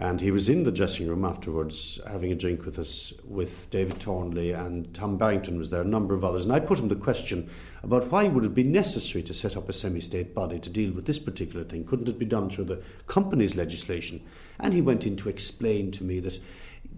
And 0.00 0.18
he 0.18 0.30
was 0.30 0.48
in 0.48 0.64
the 0.64 0.72
dressing 0.72 1.06
room 1.08 1.26
afterwards 1.26 2.00
having 2.06 2.32
a 2.32 2.34
drink 2.34 2.64
with 2.64 2.78
us, 2.78 3.12
with 3.22 3.68
David 3.68 3.98
Thornley 3.98 4.52
and 4.52 4.92
Tom 4.94 5.18
Barrington 5.18 5.58
was 5.58 5.68
there, 5.68 5.82
a 5.82 5.84
number 5.84 6.14
of 6.14 6.24
others. 6.24 6.44
And 6.44 6.54
I 6.54 6.58
put 6.58 6.78
him 6.78 6.88
the 6.88 6.96
question 6.96 7.50
about 7.82 8.10
why 8.10 8.26
would 8.26 8.46
it 8.46 8.54
be 8.54 8.62
necessary 8.62 9.22
to 9.24 9.34
set 9.34 9.58
up 9.58 9.68
a 9.68 9.74
semi-state 9.74 10.34
body 10.34 10.58
to 10.58 10.70
deal 10.70 10.90
with 10.92 11.04
this 11.04 11.18
particular 11.18 11.64
thing? 11.64 11.84
Couldn't 11.84 12.08
it 12.08 12.18
be 12.18 12.24
done 12.24 12.48
through 12.48 12.64
the 12.64 12.82
company's 13.08 13.56
legislation? 13.56 14.22
And 14.58 14.72
he 14.72 14.80
went 14.80 15.06
in 15.06 15.16
to 15.16 15.28
explain 15.28 15.90
to 15.90 16.02
me 16.02 16.18
that 16.20 16.38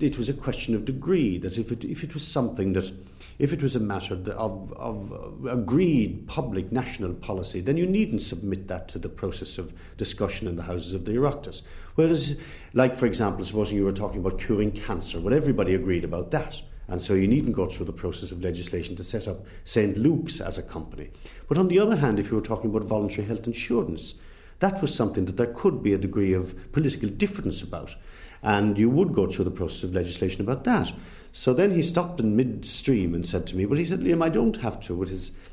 it 0.01 0.19
was 0.19 0.29
a 0.29 0.35
question 0.35 0.75
of 0.75 0.85
degree, 0.85 1.39
that 1.39 1.59
if 1.59 1.71
it, 1.71 1.85
if 1.85 2.03
it 2.03 2.15
was 2.15 2.27
something 2.27 2.73
that 2.73 2.91
if 3.39 3.53
it 3.53 3.63
was 3.63 3.77
a 3.77 3.81
matter 3.81 4.15
of, 4.15 4.73
of 4.73 5.47
agreed 5.47 6.27
public 6.29 6.71
national 6.71 7.15
policy, 7.15 7.61
then 7.61 7.77
you 7.77 7.87
needn't 7.87 8.23
submit 8.23 8.69
that 8.69 8.89
to 8.89 8.99
the 8.99 9.09
process 9.09 9.59
of 9.59 9.73
discussion 9.97 10.47
in 10.47 10.57
the 10.57 10.63
houses 10.63 10.95
of 10.95 11.05
the 11.05 11.13
Oireachtas. 11.13 11.63
Whereas, 11.95 12.37
like 12.73 12.97
for 12.97 13.07
example, 13.07 13.45
supposing 13.45 13.77
you 13.77 13.85
were 13.85 13.93
talking 13.93 14.21
about 14.21 14.39
curing 14.39 14.71
cancer, 14.71 15.21
well, 15.21 15.35
everybody 15.35 15.75
agreed 15.75 16.05
about 16.05 16.31
that. 16.31 16.61
And 16.89 17.01
so 17.01 17.15
you 17.15 17.29
needn't 17.29 17.55
go 17.55 17.67
through 17.67 17.87
the 17.87 17.93
process 17.93 18.33
of 18.33 18.43
legislation 18.43 18.97
to 18.97 19.05
set 19.05 19.29
up 19.29 19.47
St. 19.65 19.97
Luke's 19.97 20.41
as 20.41 20.59
a 20.59 20.63
company. 20.63 21.11
But 21.49 21.59
on 21.59 21.69
the 21.69 21.79
other 21.79 21.97
hand, 21.97 22.19
if 22.19 22.31
you 22.31 22.37
were 22.37 22.43
talking 22.43 22.71
about 22.71 22.85
voluntary 22.85 23.27
health 23.27 23.47
insurance, 23.47 24.15
that 24.59 24.81
was 24.81 24.95
something 24.95 25.25
that 25.25 25.37
there 25.37 25.55
could 25.55 25.83
be 25.83 25.95
a 25.95 25.99
degree 25.99 26.33
of 26.33 26.55
political 26.73 27.09
difference 27.09 27.63
about. 27.63 27.95
And 28.43 28.77
you 28.77 28.91
would 28.91 29.13
go 29.13 29.27
through 29.27 29.45
the 29.45 29.51
process 29.51 29.85
of 29.85 29.95
legislation 29.95 30.41
about 30.41 30.65
that. 30.65 30.93
So 31.33 31.55
then 31.55 31.71
he 31.71 31.81
stopped 31.81 32.21
in 32.21 32.37
midstream 32.37 33.15
and 33.15 33.25
said 33.25 33.47
to 33.49 33.57
me, 33.57 33.65
Well, 33.65 33.79
he 33.79 33.87
said, 33.87 34.01
Liam, 34.01 34.23
I 34.23 34.29
don't 34.29 34.57
have 34.59 34.81
to, 34.81 35.03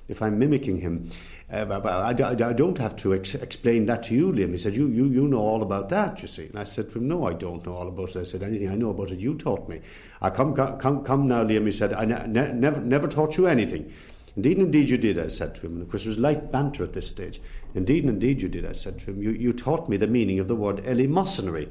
if 0.09 0.21
I'm 0.21 0.37
mimicking 0.37 0.81
him, 0.81 1.09
uh, 1.51 1.79
I, 1.83 2.11
I, 2.11 2.49
I, 2.49 2.53
don't 2.53 2.77
have 2.77 2.95
to 2.97 3.15
ex- 3.15 3.33
explain 3.33 3.85
that 3.87 4.03
to 4.03 4.13
you, 4.13 4.31
Liam. 4.31 4.51
He 4.51 4.57
said, 4.57 4.75
you, 4.75 4.87
you, 4.87 5.05
you 5.05 5.27
know 5.27 5.39
all 5.39 5.63
about 5.63 5.89
that, 5.89 6.21
you 6.21 6.27
see. 6.27 6.45
And 6.45 6.59
I 6.59 6.63
said 6.63 6.95
No, 6.95 7.25
I 7.25 7.33
don't 7.33 7.65
know 7.65 7.73
all 7.73 7.87
about 7.87 8.09
it. 8.09 8.17
I 8.17 8.23
said, 8.23 8.43
Anything 8.43 8.69
I 8.69 8.75
know 8.75 8.91
about 8.91 9.11
it, 9.11 9.19
you 9.19 9.35
taught 9.35 9.67
me. 9.67 9.81
I 10.21 10.29
come, 10.29 10.53
come, 10.53 11.03
come 11.03 11.27
now, 11.27 11.43
Liam. 11.43 11.65
He 11.65 11.71
said, 11.71 11.93
I 11.93 12.05
ne- 12.05 12.27
never, 12.27 12.81
never 12.81 13.07
taught 13.07 13.37
you 13.37 13.47
anything. 13.47 13.91
Indeed, 14.35 14.59
indeed, 14.59 14.89
you 14.89 14.97
did, 14.97 15.17
I 15.17 15.27
said 15.27 15.55
to 15.55 15.61
him. 15.61 15.73
And 15.73 15.81
of 15.81 15.89
course, 15.89 16.05
it 16.05 16.09
was 16.09 16.19
light 16.19 16.51
banter 16.51 16.83
at 16.83 16.93
this 16.93 17.07
stage. 17.07 17.41
Indeed, 17.73 18.05
indeed, 18.05 18.41
you 18.41 18.49
did, 18.49 18.65
I 18.65 18.73
said 18.73 18.99
to 18.99 19.11
him. 19.11 19.23
You, 19.23 19.31
you 19.31 19.53
taught 19.53 19.89
me 19.89 19.97
the 19.97 20.07
meaning 20.07 20.39
of 20.39 20.47
the 20.47 20.55
word 20.55 20.83
eleemosynary. 20.83 21.69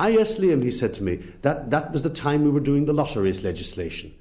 Ah, 0.00 0.06
yes, 0.06 0.38
Liam, 0.38 0.62
he 0.62 0.70
said 0.70 0.94
to 0.94 1.02
me, 1.02 1.16
that, 1.42 1.70
that 1.70 1.90
was 1.90 2.02
the 2.02 2.08
time 2.08 2.44
we 2.44 2.50
were 2.50 2.60
doing 2.60 2.84
the 2.84 2.92
lotteries 2.92 3.42
legislation. 3.42 4.14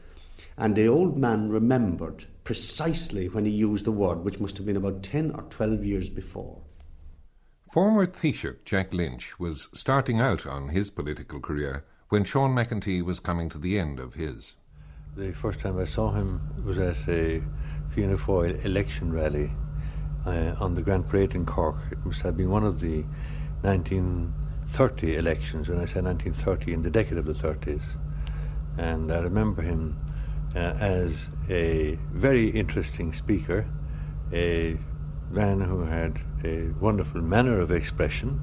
And 0.57 0.75
the 0.75 0.87
old 0.87 1.19
man 1.19 1.49
remembered 1.49 2.25
precisely 2.43 3.29
when 3.29 3.45
he 3.45 3.51
used 3.51 3.85
the 3.85 3.91
word, 3.91 4.25
which 4.25 4.39
must 4.39 4.57
have 4.57 4.65
been 4.65 4.75
about 4.75 5.03
10 5.03 5.33
or 5.35 5.43
12 5.43 5.85
years 5.85 6.09
before. 6.09 6.63
Former 7.71 8.07
Taoiseach 8.07 8.65
Jack 8.65 8.91
Lynch 8.91 9.37
was 9.39 9.67
starting 9.71 10.19
out 10.19 10.47
on 10.47 10.69
his 10.69 10.89
political 10.89 11.39
career 11.39 11.85
when 12.09 12.23
Sean 12.23 12.55
McEntee 12.55 13.03
was 13.03 13.19
coming 13.19 13.47
to 13.49 13.59
the 13.59 13.77
end 13.77 13.99
of 13.99 14.15
his. 14.15 14.53
The 15.15 15.31
first 15.31 15.59
time 15.59 15.77
I 15.77 15.85
saw 15.85 16.11
him 16.11 16.41
was 16.65 16.79
at 16.79 16.97
a 17.07 17.43
Fianna 17.91 18.17
Fáil 18.17 18.65
election 18.65 19.13
rally 19.13 19.51
uh, 20.25 20.55
on 20.59 20.73
the 20.73 20.81
Grand 20.81 21.05
Parade 21.05 21.35
in 21.35 21.45
Cork. 21.45 21.75
It 21.91 22.03
must 22.03 22.21
have 22.21 22.35
been 22.35 22.49
one 22.49 22.63
of 22.63 22.79
the 22.79 23.03
1930 24.67 25.15
elections, 25.15 25.69
when 25.69 25.79
I 25.79 25.85
say 25.85 26.01
1930, 26.01 26.73
in 26.73 26.81
the 26.83 26.89
decade 26.89 27.17
of 27.17 27.25
the 27.25 27.33
30s. 27.33 27.83
And 28.77 29.11
I 29.11 29.19
remember 29.19 29.61
him 29.61 29.97
uh, 30.55 30.59
as 30.59 31.29
a 31.49 31.97
very 32.11 32.49
interesting 32.49 33.13
speaker, 33.13 33.65
a 34.33 34.77
man 35.31 35.61
who 35.61 35.81
had 35.81 36.19
a 36.43 36.67
wonderful 36.81 37.21
manner 37.21 37.59
of 37.61 37.71
expression 37.71 38.41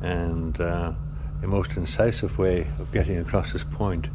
and 0.00 0.60
uh, 0.60 0.92
a 1.42 1.46
most 1.46 1.76
incisive 1.76 2.38
way 2.38 2.68
of 2.78 2.92
getting 2.92 3.18
across 3.18 3.50
his 3.50 3.64
point. 3.64 4.08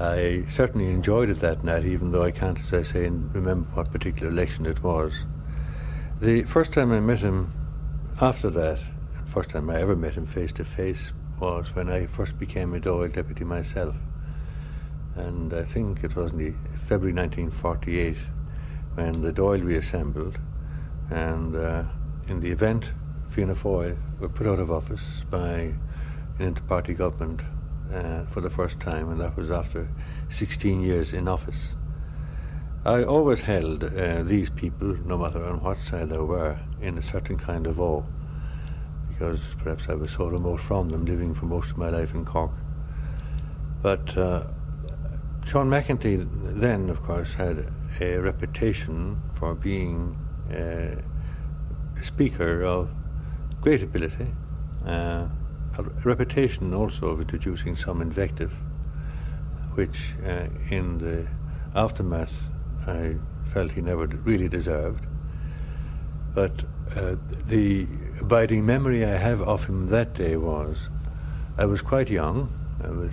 I 0.00 0.44
certainly 0.50 0.90
enjoyed 0.90 1.30
it 1.30 1.38
that 1.38 1.62
night, 1.62 1.84
even 1.84 2.10
though 2.10 2.24
I 2.24 2.32
can't, 2.32 2.58
as 2.58 2.74
I 2.74 2.82
say, 2.82 3.02
remember 3.08 3.68
what 3.74 3.92
particular 3.92 4.30
election 4.30 4.66
it 4.66 4.82
was. 4.82 5.14
The 6.20 6.42
first 6.42 6.72
time 6.72 6.90
I 6.90 7.00
met 7.00 7.20
him 7.20 7.52
after 8.20 8.50
that, 8.50 8.80
first 9.30 9.50
time 9.50 9.70
I 9.70 9.80
ever 9.80 9.96
met 9.96 10.14
him 10.14 10.26
face 10.26 10.52
to 10.54 10.64
face, 10.64 11.12
was 11.38 11.74
when 11.74 11.88
I 11.88 12.06
first 12.06 12.38
became 12.38 12.74
a 12.74 12.80
Dáil 12.80 13.12
deputy 13.12 13.44
myself 13.44 13.96
and 15.16 15.52
I 15.52 15.64
think 15.64 16.04
it 16.04 16.14
was 16.16 16.32
in 16.32 16.56
February 16.84 17.14
1948 17.14 18.16
when 18.94 19.12
the 19.12 19.32
Dáil 19.32 19.64
reassembled, 19.64 20.38
and 21.10 21.54
uh, 21.56 21.84
in 22.28 22.40
the 22.40 22.50
event, 22.50 22.84
Fianna 23.28 23.54
Fáil 23.54 23.96
were 24.18 24.28
put 24.28 24.46
out 24.46 24.58
of 24.58 24.70
office 24.70 25.24
by 25.30 25.74
an 26.38 26.40
inter-party 26.40 26.94
government 26.94 27.42
uh, 27.94 28.24
for 28.26 28.40
the 28.40 28.50
first 28.50 28.80
time, 28.80 29.10
and 29.10 29.20
that 29.20 29.36
was 29.36 29.50
after 29.50 29.88
16 30.28 30.82
years 30.82 31.12
in 31.12 31.28
office. 31.28 31.74
I 32.84 33.04
always 33.04 33.40
held 33.40 33.84
uh, 33.84 34.22
these 34.22 34.50
people, 34.50 34.96
no 35.04 35.18
matter 35.18 35.44
on 35.44 35.62
what 35.62 35.76
side 35.78 36.08
they 36.08 36.18
were, 36.18 36.58
in 36.80 36.98
a 36.98 37.02
certain 37.02 37.36
kind 37.36 37.66
of 37.66 37.78
awe, 37.80 38.02
because 39.20 39.54
perhaps 39.58 39.86
I 39.86 39.92
was 39.92 40.10
sort 40.12 40.32
of 40.32 40.40
remote 40.40 40.60
from 40.60 40.88
them, 40.88 41.04
living 41.04 41.34
for 41.34 41.44
most 41.44 41.72
of 41.72 41.76
my 41.76 41.90
life 41.90 42.14
in 42.14 42.24
Cork. 42.24 42.52
But 43.82 44.16
uh, 44.16 44.44
Sean 45.46 45.68
McEntee 45.68 46.26
then, 46.58 46.88
of 46.88 47.02
course, 47.02 47.34
had 47.34 47.70
a 48.00 48.16
reputation 48.16 49.20
for 49.34 49.54
being 49.54 50.16
a 50.50 50.96
speaker 52.02 52.64
of 52.64 52.88
great 53.60 53.82
ability, 53.82 54.28
uh, 54.86 55.26
a 55.76 55.82
reputation 56.02 56.72
also 56.72 57.08
of 57.08 57.20
introducing 57.20 57.76
some 57.76 58.00
invective, 58.00 58.54
which 59.74 60.14
uh, 60.26 60.46
in 60.70 60.96
the 60.96 61.26
aftermath 61.74 62.48
I 62.86 63.16
felt 63.52 63.72
he 63.72 63.82
never 63.82 64.06
really 64.06 64.48
deserved. 64.48 65.04
But 66.34 66.64
uh, 66.96 67.16
the 67.46 67.86
abiding 68.20 68.66
memory 68.66 69.04
I 69.04 69.16
have 69.16 69.40
of 69.42 69.64
him 69.64 69.86
that 69.88 70.14
day 70.14 70.36
was 70.36 70.88
I 71.58 71.66
was 71.66 71.82
quite 71.82 72.08
young. 72.08 72.48
I 72.82 72.90
was 72.90 73.12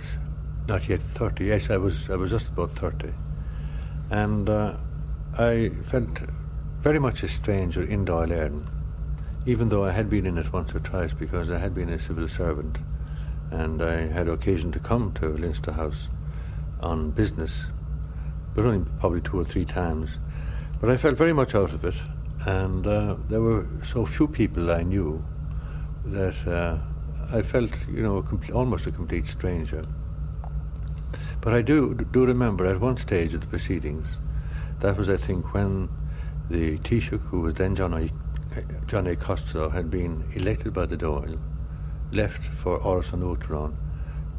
not 0.66 0.88
yet 0.88 1.02
30. 1.02 1.44
Yes, 1.44 1.70
I 1.70 1.76
was, 1.76 2.08
I 2.08 2.16
was 2.16 2.30
just 2.30 2.48
about 2.48 2.70
30. 2.70 3.12
And 4.10 4.48
uh, 4.48 4.76
I 5.36 5.70
felt 5.82 6.08
very 6.80 6.98
much 6.98 7.22
a 7.22 7.28
stranger 7.28 7.82
in 7.82 8.06
Dáil 8.06 8.28
Éireann, 8.28 8.66
even 9.44 9.68
though 9.68 9.84
I 9.84 9.90
had 9.90 10.08
been 10.08 10.24
in 10.24 10.38
it 10.38 10.52
once 10.52 10.74
or 10.74 10.80
twice 10.80 11.12
because 11.12 11.50
I 11.50 11.58
had 11.58 11.74
been 11.74 11.90
a 11.90 11.98
civil 11.98 12.28
servant 12.28 12.78
and 13.50 13.82
I 13.82 14.06
had 14.06 14.28
occasion 14.28 14.72
to 14.72 14.78
come 14.78 15.12
to 15.14 15.28
Leinster 15.28 15.72
House 15.72 16.08
on 16.80 17.10
business, 17.10 17.66
but 18.54 18.64
only 18.64 18.84
probably 19.00 19.20
two 19.20 19.38
or 19.38 19.44
three 19.44 19.64
times. 19.64 20.18
But 20.80 20.90
I 20.90 20.96
felt 20.96 21.16
very 21.16 21.32
much 21.32 21.54
out 21.54 21.72
of 21.72 21.84
it, 21.84 21.96
and 22.48 22.86
uh, 22.86 23.16
there 23.28 23.42
were 23.42 23.66
so 23.84 24.06
few 24.06 24.26
people 24.26 24.70
I 24.70 24.82
knew 24.82 25.22
that 26.06 26.36
uh, 26.46 26.78
I 27.30 27.42
felt, 27.42 27.70
you 27.88 28.02
know, 28.02 28.16
a 28.18 28.52
almost 28.52 28.86
a 28.86 28.90
complete 28.90 29.26
stranger. 29.26 29.82
But 31.42 31.52
I 31.52 31.60
do 31.60 31.94
do 31.94 32.24
remember 32.24 32.64
at 32.66 32.80
one 32.80 32.96
stage 32.96 33.34
of 33.34 33.42
the 33.42 33.46
proceedings, 33.46 34.16
that 34.80 34.96
was 34.96 35.10
I 35.10 35.18
think 35.18 35.52
when 35.52 35.90
the 36.48 36.78
Taoiseach, 36.78 37.20
who 37.28 37.40
was 37.40 37.54
then 37.54 37.74
John 37.74 37.92
A. 37.94 38.08
John 38.86 39.06
A. 39.06 39.14
Costello, 39.14 39.68
had 39.68 39.90
been 39.90 40.24
elected 40.34 40.72
by 40.72 40.86
the 40.86 40.96
Dáil, 40.96 41.38
left 42.12 42.42
for 42.42 42.80
Áras 42.80 43.12
an 43.12 43.76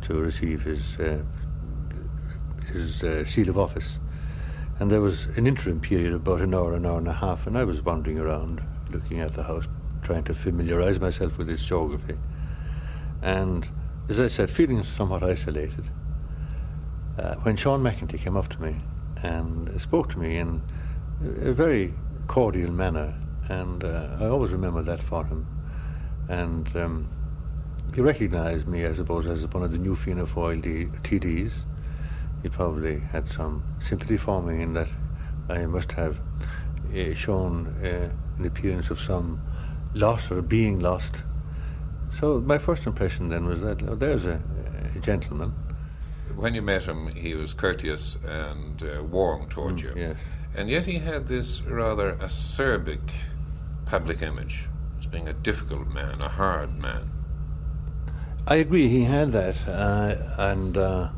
to 0.01 0.13
receive 0.13 0.63
his 0.63 0.99
uh, 0.99 1.21
his 2.73 3.03
uh, 3.03 3.23
seal 3.25 3.49
of 3.49 3.57
office. 3.57 3.99
And 4.79 4.89
there 4.89 5.01
was 5.01 5.25
an 5.35 5.45
interim 5.45 5.81
period 5.81 6.13
of 6.13 6.21
about 6.21 6.39
an 6.41 6.53
hour, 6.53 6.73
an 6.73 6.85
hour 6.85 6.97
and 6.97 7.07
a 7.07 7.13
half, 7.13 7.47
and 7.47 7.57
I 7.57 7.65
was 7.65 7.81
wandering 7.81 8.17
around 8.17 8.61
looking 8.91 9.19
at 9.19 9.33
the 9.33 9.43
house, 9.43 9.67
trying 10.03 10.23
to 10.25 10.33
familiarise 10.33 10.99
myself 10.99 11.37
with 11.37 11.49
its 11.49 11.65
geography. 11.65 12.17
And 13.21 13.67
as 14.07 14.19
I 14.19 14.27
said, 14.27 14.49
feeling 14.49 14.81
somewhat 14.83 15.21
isolated 15.21 15.83
uh, 17.17 17.35
when 17.35 17.57
Sean 17.57 17.83
McEntee 17.83 18.19
came 18.19 18.37
up 18.37 18.47
to 18.49 18.61
me 18.61 18.77
and 19.21 19.81
spoke 19.81 20.09
to 20.11 20.19
me 20.19 20.37
in 20.37 20.61
a 21.41 21.51
very 21.51 21.93
cordial 22.27 22.71
manner, 22.71 23.13
and 23.49 23.83
uh, 23.83 24.17
I 24.19 24.27
always 24.27 24.51
remember 24.51 24.81
that 24.83 25.01
for 25.01 25.25
him. 25.25 25.45
And 26.29 26.73
um, 26.77 27.09
he 27.93 28.01
recognised 28.01 28.67
me, 28.67 28.85
I 28.85 28.93
suppose, 28.93 29.27
as 29.27 29.45
one 29.47 29.63
of 29.63 29.71
the 29.71 29.77
new 29.77 29.95
Fianna 29.95 30.23
Fáil 30.23 30.61
TDs. 31.01 31.63
He 32.43 32.49
probably 32.49 32.99
had 32.99 33.27
some 33.27 33.63
sympathy 33.79 34.17
for 34.17 34.41
me 34.41 34.61
in 34.63 34.73
that 34.73 34.89
I 35.49 35.65
must 35.65 35.91
have 35.93 36.19
uh, 36.93 37.13
shown 37.13 37.67
uh, 37.83 38.09
an 38.37 38.45
appearance 38.45 38.89
of 38.89 38.99
some 38.99 39.41
loss 39.93 40.31
or 40.31 40.41
being 40.41 40.79
lost. 40.79 41.23
So 42.19 42.39
my 42.39 42.57
first 42.57 42.85
impression 42.85 43.29
then 43.29 43.45
was 43.45 43.61
that 43.61 43.83
oh, 43.83 43.95
there's 43.95 44.25
a, 44.25 44.41
a 44.95 44.99
gentleman 44.99 45.53
when 46.39 46.55
you 46.55 46.61
met 46.61 46.85
him, 46.85 47.07
he 47.07 47.35
was 47.35 47.53
courteous 47.53 48.17
and 48.25 48.81
uh, 48.81 49.03
warm 49.03 49.49
towards 49.49 49.81
mm, 49.81 49.95
you. 49.95 50.01
Yes. 50.01 50.17
And 50.55 50.69
yet 50.69 50.85
he 50.85 50.97
had 50.97 51.27
this 51.27 51.61
rather 51.61 52.15
acerbic 52.15 53.11
public 53.85 54.21
image 54.21 54.65
as 54.99 55.05
being 55.05 55.27
a 55.27 55.33
difficult 55.33 55.87
man, 55.87 56.21
a 56.21 56.29
hard 56.29 56.77
man. 56.77 57.11
I 58.47 58.55
agree, 58.55 58.87
he 58.87 59.03
had 59.03 59.31
that. 59.33 59.67
Uh, 59.67 60.15
and 60.37 60.77
uh, 60.77 61.09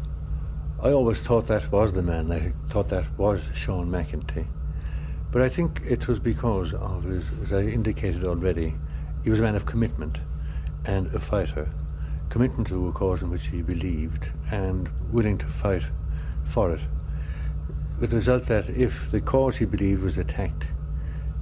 I 0.84 0.94
always 0.94 1.20
thought 1.20 1.46
that 1.46 1.72
was 1.72 1.94
the 1.94 2.02
man. 2.02 2.32
I 2.32 2.54
thought 2.70 2.90
that 2.90 3.06
was 3.16 3.52
Sean 3.54 3.92
McEntee. 3.92 4.48
But 5.32 5.44
I 5.44 5.48
think 5.50 5.80
it 5.88 6.08
was 6.08 6.18
because 6.18 6.74
of 6.74 7.04
his, 7.04 7.24
as 7.44 7.54
I 7.54 7.62
indicated 7.62 8.26
already, 8.26 8.74
he 9.24 9.30
was 9.30 9.40
a 9.40 9.44
man 9.44 9.56
of 9.56 9.68
commitment 9.68 10.18
and 10.86 11.06
a 11.14 11.20
fighter 11.20 11.70
commitment 12.30 12.70
to 12.70 12.88
a 12.88 12.92
cause 12.94 13.22
in 13.22 13.30
which 13.30 13.48
he 13.48 13.62
believed 13.62 14.32
and 14.52 14.90
willing 15.12 15.38
to 15.38 15.46
fight 15.46 15.84
for 16.46 16.72
it. 16.72 16.80
With 18.00 18.10
the 18.10 18.16
result 18.16 18.46
that 18.46 18.68
if 18.70 19.12
the 19.12 19.22
cause 19.22 19.58
he 19.58 19.66
believed 19.66 20.02
was 20.02 20.18
attacked, 20.18 20.66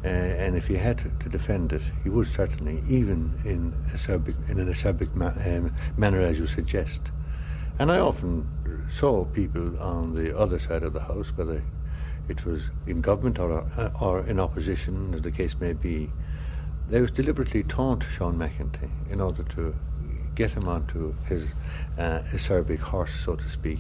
uh, 0.04 0.08
and 0.08 0.58
if 0.58 0.68
he 0.68 0.76
had 0.76 0.98
to, 0.98 1.12
to, 1.24 1.30
defend 1.30 1.72
it, 1.72 1.84
he 2.04 2.10
would 2.10 2.28
certainly, 2.28 2.84
even 2.90 3.40
in, 3.46 3.74
acerbic, 3.94 4.36
in 4.50 4.60
an 4.60 4.68
acerbic 4.68 5.14
ma- 5.16 5.32
um, 5.46 5.74
manner, 5.96 6.20
as 6.20 6.40
you 6.40 6.48
suggest. 6.48 7.12
And 7.78 7.90
I 7.92 8.00
often 8.00 8.46
saw 8.90 9.24
people 9.26 9.80
on 9.80 10.16
the 10.16 10.38
other 10.38 10.60
side 10.60 10.84
of 10.84 10.94
the 10.94 11.00
house, 11.02 11.32
whether 11.36 11.64
it 12.28 12.46
was 12.46 12.70
in 12.86 13.02
government 13.02 13.40
or, 13.40 13.66
or 14.02 14.26
in 14.26 14.40
opposition, 14.40 15.14
as 15.14 15.22
the 15.22 15.32
case 15.32 15.56
may 15.60 15.74
be, 15.74 16.12
they 16.90 17.02
was 17.02 17.12
deliberately 17.12 17.64
taunt 17.64 18.04
Sean 18.04 18.38
McEntee 18.38 18.90
in 19.12 19.22
order 19.22 19.44
to 19.44 19.76
get 20.36 20.52
him 20.52 20.68
onto 20.68 21.14
his 21.26 21.54
uh, 21.98 22.20
acerbic 22.32 22.80
horse, 22.80 23.14
so 23.14 23.36
to 23.36 23.50
speak. 23.50 23.80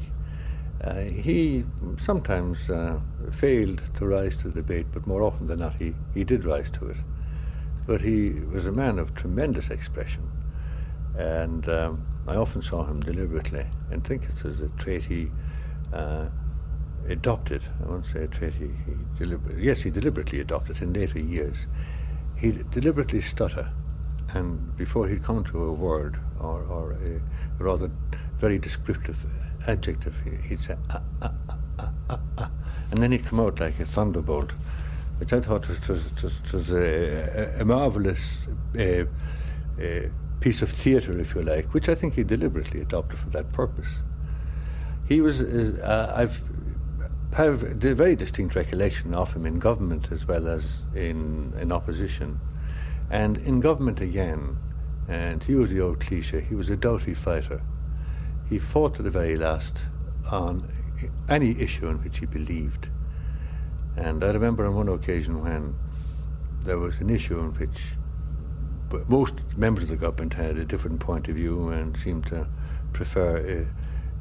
Uh, 0.83 1.01
he 1.01 1.65
sometimes 1.97 2.69
uh, 2.69 2.99
failed 3.31 3.81
to 3.95 4.05
rise 4.05 4.37
to 4.37 4.49
the 4.49 4.61
debate, 4.61 4.87
but 4.93 5.05
more 5.07 5.23
often 5.23 5.47
than 5.47 5.59
not, 5.59 5.75
he, 5.75 5.93
he 6.13 6.23
did 6.23 6.45
rise 6.45 6.69
to 6.69 6.87
it. 6.87 6.97
But 7.85 8.01
he 8.01 8.31
was 8.51 8.65
a 8.65 8.71
man 8.71 8.99
of 8.99 9.15
tremendous 9.15 9.69
expression, 9.69 10.29
and 11.17 11.67
um, 11.67 12.05
I 12.29 12.35
often 12.35 12.61
saw 12.61 12.85
him 12.85 12.99
deliberately, 12.99 13.65
and 13.89 14.05
think 14.05 14.25
it 14.25 14.43
was 14.43 14.59
a 14.59 14.69
trait 14.77 15.03
he 15.03 15.31
uh, 15.91 16.27
adopted. 17.07 17.63
I 17.83 17.89
won't 17.89 18.05
say 18.05 18.23
a 18.23 18.27
trait 18.27 18.53
he, 18.53 18.67
he 18.67 18.93
deliberately, 19.17 19.63
yes, 19.63 19.81
he 19.81 19.89
deliberately 19.89 20.39
adopted 20.39 20.79
in 20.83 20.93
later 20.93 21.17
years. 21.17 21.65
He'd 22.37 22.69
deliberately 22.69 23.21
stutter, 23.21 23.67
and 24.35 24.77
before 24.77 25.07
he'd 25.07 25.23
come 25.23 25.43
to 25.45 25.63
a 25.63 25.71
word 25.71 26.19
or, 26.39 26.61
or 26.65 26.91
a 26.91 27.19
rather 27.63 27.89
very 28.37 28.59
descriptive 28.59 29.17
adjective, 29.65 30.15
he'd 30.47 30.59
say, 30.59 30.75
ah, 30.91 31.01
ah, 31.23 31.33
ah, 31.79 31.91
ah, 32.11 32.19
ah, 32.37 32.51
and 32.91 33.01
then 33.01 33.11
he'd 33.11 33.25
come 33.25 33.39
out 33.39 33.59
like 33.59 33.79
a 33.79 33.85
thunderbolt, 33.87 34.51
which 35.17 35.33
I 35.33 35.41
thought 35.41 35.67
was, 35.67 35.79
was, 35.89 36.03
was, 36.21 36.53
was 36.53 36.71
a, 36.73 37.55
a, 37.57 37.61
a 37.61 37.65
marvelous 37.65 38.37
uh, 38.77 39.05
uh, 39.81 40.09
piece 40.39 40.61
of 40.61 40.69
theatre, 40.69 41.17
if 41.19 41.35
you 41.35 41.41
like, 41.41 41.73
which 41.73 41.89
I 41.89 41.95
think 41.95 42.13
he 42.13 42.23
deliberately 42.23 42.81
adopted 42.81 43.19
for 43.19 43.29
that 43.29 43.51
purpose. 43.51 44.01
He 45.07 45.21
was, 45.21 45.41
uh, 45.41 46.13
I've 46.15 46.41
have 47.35 47.61
a 47.63 47.93
very 47.93 48.15
distinct 48.15 48.55
recollection 48.55 49.13
of 49.13 49.33
him 49.33 49.45
in 49.45 49.59
government 49.59 50.11
as 50.11 50.27
well 50.27 50.47
as 50.47 50.65
in, 50.95 51.53
in 51.59 51.71
opposition. 51.71 52.39
And 53.11 53.37
in 53.37 53.59
government 53.59 54.01
again, 54.01 54.57
and 55.07 55.41
to 55.41 55.51
use 55.51 55.69
the 55.69 55.81
old 55.81 55.99
cliche, 55.99 56.41
he 56.41 56.55
was 56.55 56.69
a 56.69 56.77
doughty 56.77 57.13
fighter. 57.13 57.61
He 58.49 58.57
fought 58.57 58.95
to 58.95 59.03
the 59.03 59.09
very 59.09 59.35
last 59.35 59.83
on 60.31 60.71
any 61.27 61.59
issue 61.59 61.87
in 61.87 62.03
which 62.03 62.19
he 62.19 62.25
believed. 62.25 62.89
And 63.95 64.23
I 64.23 64.31
remember 64.31 64.65
on 64.65 64.75
one 64.75 64.89
occasion 64.89 65.43
when 65.43 65.75
there 66.63 66.77
was 66.77 66.99
an 66.99 67.09
issue 67.09 67.39
in 67.39 67.53
which 67.53 67.95
most 69.07 69.35
members 69.55 69.83
of 69.83 69.89
the 69.89 69.95
government 69.95 70.33
had 70.33 70.57
a 70.57 70.65
different 70.65 70.99
point 70.99 71.27
of 71.27 71.35
view 71.35 71.69
and 71.69 71.97
seemed 71.97 72.25
to 72.27 72.47
prefer 72.93 73.67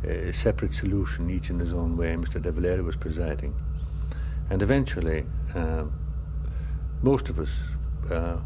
a, 0.05 0.09
a 0.09 0.33
separate 0.33 0.75
solution, 0.75 1.31
each 1.31 1.51
in 1.51 1.59
his 1.59 1.73
own 1.73 1.97
way. 1.97 2.15
Mr. 2.15 2.41
De 2.41 2.51
Valera 2.51 2.83
was 2.83 2.97
presiding. 2.97 3.55
And 4.51 4.63
eventually, 4.63 5.25
uh, 5.55 5.85
most 7.03 7.29
of 7.29 7.39
us 7.39 7.55
uh, 8.11 8.37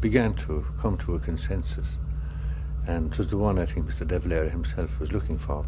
began 0.00 0.34
to 0.34 0.64
come 0.80 0.96
to 0.98 1.14
a 1.14 1.18
consensus. 1.18 1.98
And 2.86 3.12
it 3.12 3.18
was 3.18 3.28
the 3.28 3.36
one 3.36 3.58
I 3.58 3.66
think 3.66 3.86
Mr. 3.86 4.06
De 4.06 4.18
Valera 4.18 4.48
himself 4.48 4.98
was 4.98 5.12
looking 5.12 5.38
for. 5.38 5.64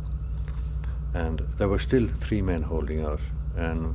And 1.14 1.42
there 1.58 1.68
were 1.68 1.78
still 1.78 2.06
three 2.06 2.40
men 2.40 2.62
holding 2.62 3.04
out. 3.04 3.20
And 3.56 3.94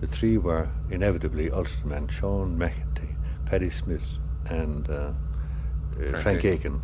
the 0.00 0.06
three 0.06 0.38
were 0.38 0.68
inevitably 0.90 1.50
Ulstermen, 1.50 2.10
Sean 2.10 2.58
McEntee, 2.58 3.14
Paddy 3.46 3.70
Smith, 3.70 4.04
and 4.46 4.88
uh, 4.90 5.12
Frank, 5.96 6.18
Frank 6.18 6.44
Aiken. 6.44 6.82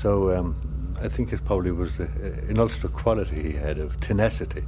So 0.00 0.36
um, 0.36 0.56
I 1.00 1.08
think 1.08 1.32
it 1.32 1.44
probably 1.44 1.72
was 1.72 1.96
the, 1.96 2.04
uh, 2.04 2.48
an 2.48 2.58
Ulster 2.58 2.88
quality 2.88 3.42
he 3.42 3.52
had 3.52 3.78
of 3.78 3.98
tenacity, 4.00 4.64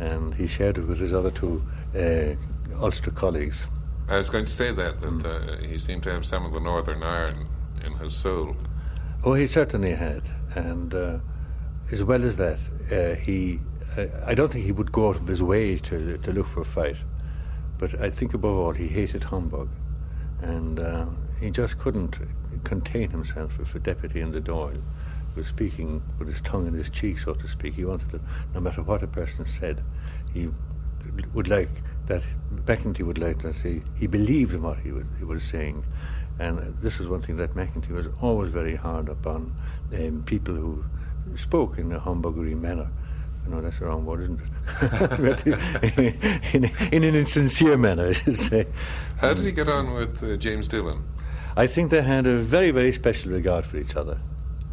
and 0.00 0.34
he 0.34 0.46
shared 0.46 0.78
it 0.78 0.86
with 0.86 0.98
his 0.98 1.12
other 1.12 1.30
two 1.30 1.62
uh, 1.96 2.34
Ulster 2.82 3.10
colleagues. 3.10 3.64
I 4.08 4.16
was 4.16 4.28
going 4.30 4.46
to 4.46 4.52
say 4.52 4.72
that 4.72 5.00
that 5.00 5.10
mm. 5.10 5.24
uh, 5.24 5.66
he 5.66 5.78
seemed 5.78 6.02
to 6.04 6.12
have 6.12 6.24
some 6.24 6.44
of 6.44 6.52
the 6.52 6.60
Northern 6.60 7.02
iron 7.02 7.46
in 7.84 7.92
his 7.94 8.14
soul. 8.14 8.56
Oh, 9.24 9.34
he 9.34 9.46
certainly 9.46 9.94
had, 9.94 10.22
and 10.54 10.94
uh, 10.94 11.18
as 11.92 12.02
well 12.02 12.24
as 12.24 12.36
that, 12.36 12.58
uh, 12.92 13.14
he. 13.16 13.60
Uh, 13.96 14.06
I 14.26 14.34
don't 14.34 14.52
think 14.52 14.64
he 14.64 14.72
would 14.72 14.92
go 14.92 15.08
out 15.08 15.16
of 15.16 15.26
his 15.26 15.42
way 15.42 15.78
to 15.78 16.18
to 16.18 16.32
look 16.32 16.46
for 16.46 16.60
a 16.60 16.64
fight, 16.64 16.96
but 17.78 18.00
I 18.00 18.10
think 18.10 18.34
above 18.34 18.58
all 18.58 18.72
he 18.72 18.86
hated 18.86 19.24
humbug, 19.24 19.68
and 20.42 20.78
he 21.40 21.50
just 21.50 21.78
couldn't 21.78 22.16
contain 22.64 23.10
himself 23.10 23.58
if 23.60 23.74
a 23.74 23.78
deputy 23.78 24.20
in 24.20 24.32
the 24.32 24.40
Dáil 24.40 24.82
was 25.36 25.46
speaking 25.46 26.02
with 26.18 26.28
his 26.28 26.40
tongue 26.40 26.66
in 26.66 26.74
his 26.74 26.90
cheek, 26.90 27.18
so 27.18 27.34
to 27.34 27.48
speak. 27.48 27.74
He 27.74 27.84
wanted 27.84 28.10
to, 28.10 28.20
no 28.54 28.60
matter 28.60 28.82
what 28.82 29.02
a 29.02 29.06
person 29.06 29.46
said, 29.46 29.82
he 30.32 30.48
would 31.32 31.48
like 31.48 31.82
that, 32.06 32.22
McEntee 32.64 33.02
would 33.02 33.18
like 33.18 33.42
that 33.42 33.54
he, 33.56 33.82
he 33.96 34.06
believed 34.06 34.54
in 34.54 34.62
what 34.62 34.78
he 34.78 34.92
was, 34.92 35.04
he 35.18 35.24
was 35.24 35.42
saying. 35.42 35.84
And 36.38 36.76
this 36.80 37.00
is 37.00 37.08
one 37.08 37.22
thing 37.22 37.36
that 37.36 37.54
McEntee 37.54 37.90
was 37.90 38.06
always 38.20 38.52
very 38.52 38.76
hard 38.76 39.08
upon 39.08 39.54
um, 39.94 40.22
people 40.26 40.54
who 40.54 40.84
spoke 41.36 41.78
in 41.78 41.92
a 41.92 42.00
humbuggery 42.00 42.58
manner. 42.58 42.88
I 43.46 43.50
know 43.50 43.60
that's 43.60 43.78
the 43.78 43.86
wrong 43.86 44.04
word, 44.04 44.22
isn't 44.22 44.40
it? 44.40 46.44
in, 46.54 46.64
in, 46.92 47.04
an 47.04 47.14
insincere 47.14 47.76
manner, 47.76 48.08
I 48.08 48.12
should 48.12 48.38
say. 48.38 48.66
How 49.16 49.34
did 49.34 49.44
he 49.44 49.52
get 49.52 49.68
on 49.68 49.94
with 49.94 50.22
uh, 50.22 50.36
James 50.36 50.68
Dillon? 50.68 51.02
I 51.58 51.66
think 51.66 51.90
they 51.90 52.02
had 52.02 52.24
a 52.28 52.38
very, 52.38 52.70
very 52.70 52.92
special 52.92 53.32
regard 53.32 53.66
for 53.66 53.78
each 53.78 53.96
other. 53.96 54.20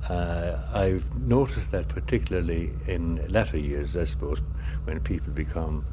Uh, 0.08 0.56
I've 0.71 1.17
noticed 1.19 1.71
that 1.71 1.88
particularly 1.88 2.74
in 2.86 3.28
latter 3.30 3.58
years, 3.58 3.98
I 3.98 4.04
suppose, 4.04 4.39
when 4.84 5.00
people 5.00 5.34
become 5.34 5.84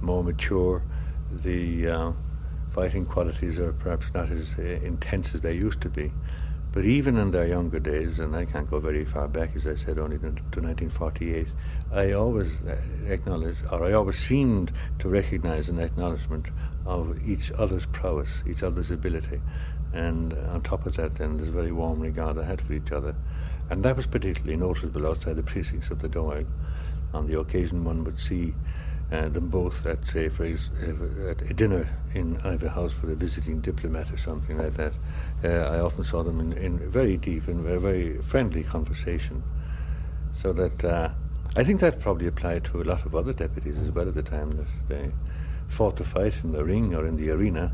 more 0.00 0.22
mature, 0.22 0.84
the 1.32 1.88
uh, 1.88 2.12
fighting 2.70 3.06
qualities 3.06 3.58
are 3.58 3.72
perhaps 3.72 4.06
not 4.14 4.30
as 4.30 4.54
uh, 4.56 4.62
intense 4.62 5.34
as 5.34 5.40
they 5.40 5.54
used 5.54 5.80
to 5.80 5.88
be. 5.88 6.12
But 6.70 6.84
even 6.84 7.16
in 7.16 7.32
their 7.32 7.48
younger 7.48 7.80
days, 7.80 8.20
and 8.20 8.36
I 8.36 8.44
can't 8.44 8.70
go 8.70 8.78
very 8.78 9.04
far 9.04 9.26
back, 9.26 9.56
as 9.56 9.66
I 9.66 9.74
said, 9.74 9.98
only 9.98 10.18
to 10.18 10.26
1948, 10.26 11.48
I 11.90 12.12
always 12.12 12.52
uh, 12.68 12.76
acknowledged, 13.08 13.64
or 13.72 13.84
I 13.84 13.94
always 13.94 14.18
seemed 14.18 14.70
to 15.00 15.08
recognize 15.08 15.68
an 15.68 15.80
acknowledgement 15.80 16.46
of 16.84 17.18
each 17.26 17.50
other's 17.52 17.86
prowess, 17.86 18.42
each 18.46 18.62
other's 18.62 18.92
ability. 18.92 19.40
And 19.96 20.34
on 20.50 20.60
top 20.60 20.84
of 20.84 20.94
that, 20.96 21.14
then, 21.14 21.38
there's 21.38 21.48
a 21.48 21.52
very 21.52 21.72
warm 21.72 22.00
regard 22.00 22.36
I 22.36 22.44
had 22.44 22.60
for 22.60 22.74
each 22.74 22.92
other. 22.92 23.14
And 23.70 23.82
that 23.82 23.96
was 23.96 24.06
particularly 24.06 24.56
noticeable 24.56 25.06
outside 25.06 25.36
the 25.36 25.42
precincts 25.42 25.90
of 25.90 26.02
the 26.02 26.08
Dáil. 26.08 26.46
On 27.14 27.26
the 27.26 27.40
occasion, 27.40 27.82
one 27.82 28.04
would 28.04 28.20
see 28.20 28.52
uh, 29.10 29.30
them 29.30 29.48
both 29.48 29.86
at, 29.86 30.06
say, 30.06 30.28
for 30.28 30.44
uh, 30.44 31.30
at 31.30 31.40
a 31.40 31.54
dinner 31.54 31.88
in 32.12 32.38
either 32.44 32.68
house 32.68 32.92
for 32.92 33.10
a 33.10 33.14
visiting 33.14 33.62
diplomat 33.62 34.12
or 34.12 34.18
something 34.18 34.58
like 34.58 34.74
that. 34.74 34.92
Uh, 35.42 35.48
I 35.48 35.80
often 35.80 36.04
saw 36.04 36.22
them 36.22 36.40
in, 36.40 36.52
in 36.52 36.78
very 36.90 37.16
deep 37.16 37.48
and 37.48 37.64
very, 37.64 37.80
very 37.80 38.20
friendly 38.20 38.64
conversation. 38.64 39.42
So 40.42 40.52
that 40.52 40.84
uh, 40.84 41.08
I 41.56 41.64
think 41.64 41.80
that 41.80 42.00
probably 42.00 42.26
applied 42.26 42.64
to 42.66 42.82
a 42.82 42.84
lot 42.84 43.06
of 43.06 43.14
other 43.14 43.32
deputies 43.32 43.78
as 43.78 43.90
well 43.92 44.08
at 44.08 44.14
the 44.14 44.22
time 44.22 44.50
that 44.52 44.68
they 44.88 45.10
fought 45.68 45.96
the 45.96 46.04
fight 46.04 46.34
in 46.44 46.52
the 46.52 46.62
ring 46.62 46.94
or 46.94 47.06
in 47.06 47.16
the 47.16 47.30
arena 47.30 47.72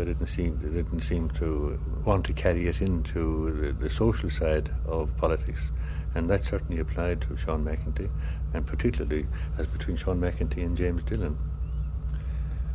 they 0.00 0.12
didn't 0.12 0.28
seem 0.28 0.58
they 0.62 0.68
didn't 0.68 1.00
seem 1.00 1.28
to 1.30 1.78
want 2.04 2.24
to 2.24 2.32
carry 2.32 2.68
it 2.68 2.80
into 2.80 3.50
the, 3.52 3.72
the 3.72 3.90
social 3.90 4.30
side 4.30 4.70
of 4.86 5.14
politics, 5.16 5.70
and 6.14 6.28
that 6.30 6.44
certainly 6.44 6.80
applied 6.80 7.20
to 7.22 7.36
Sean 7.36 7.64
McEntee, 7.64 8.08
and 8.54 8.66
particularly 8.66 9.26
as 9.58 9.66
between 9.66 9.96
Sean 9.96 10.20
McEntee 10.20 10.64
and 10.64 10.76
James 10.76 11.02
Dillon. 11.02 11.36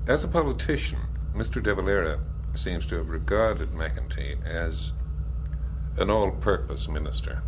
As 0.08 0.24
a 0.24 0.28
politician, 0.28 1.00
Mr. 1.36 1.62
De 1.62 1.74
Valera 1.74 2.20
seems 2.54 2.86
to 2.88 2.96
have 2.96 3.10
regarded 3.10 3.72
McEntee 3.72 4.46
as 4.46 4.94
an 5.98 6.10
all-purpose 6.12 6.88
minister. 6.88 7.42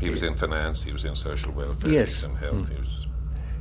He 0.00 0.10
was 0.10 0.22
in 0.22 0.34
finance, 0.34 0.82
he 0.82 0.92
was 0.92 1.04
in 1.04 1.16
social 1.16 1.52
welfare, 1.52 1.90
yes. 1.90 2.08
he 2.08 2.14
was 2.14 2.24
in 2.24 2.36
health. 2.36 2.70
Mm. 2.70 2.78
Was... 2.78 3.06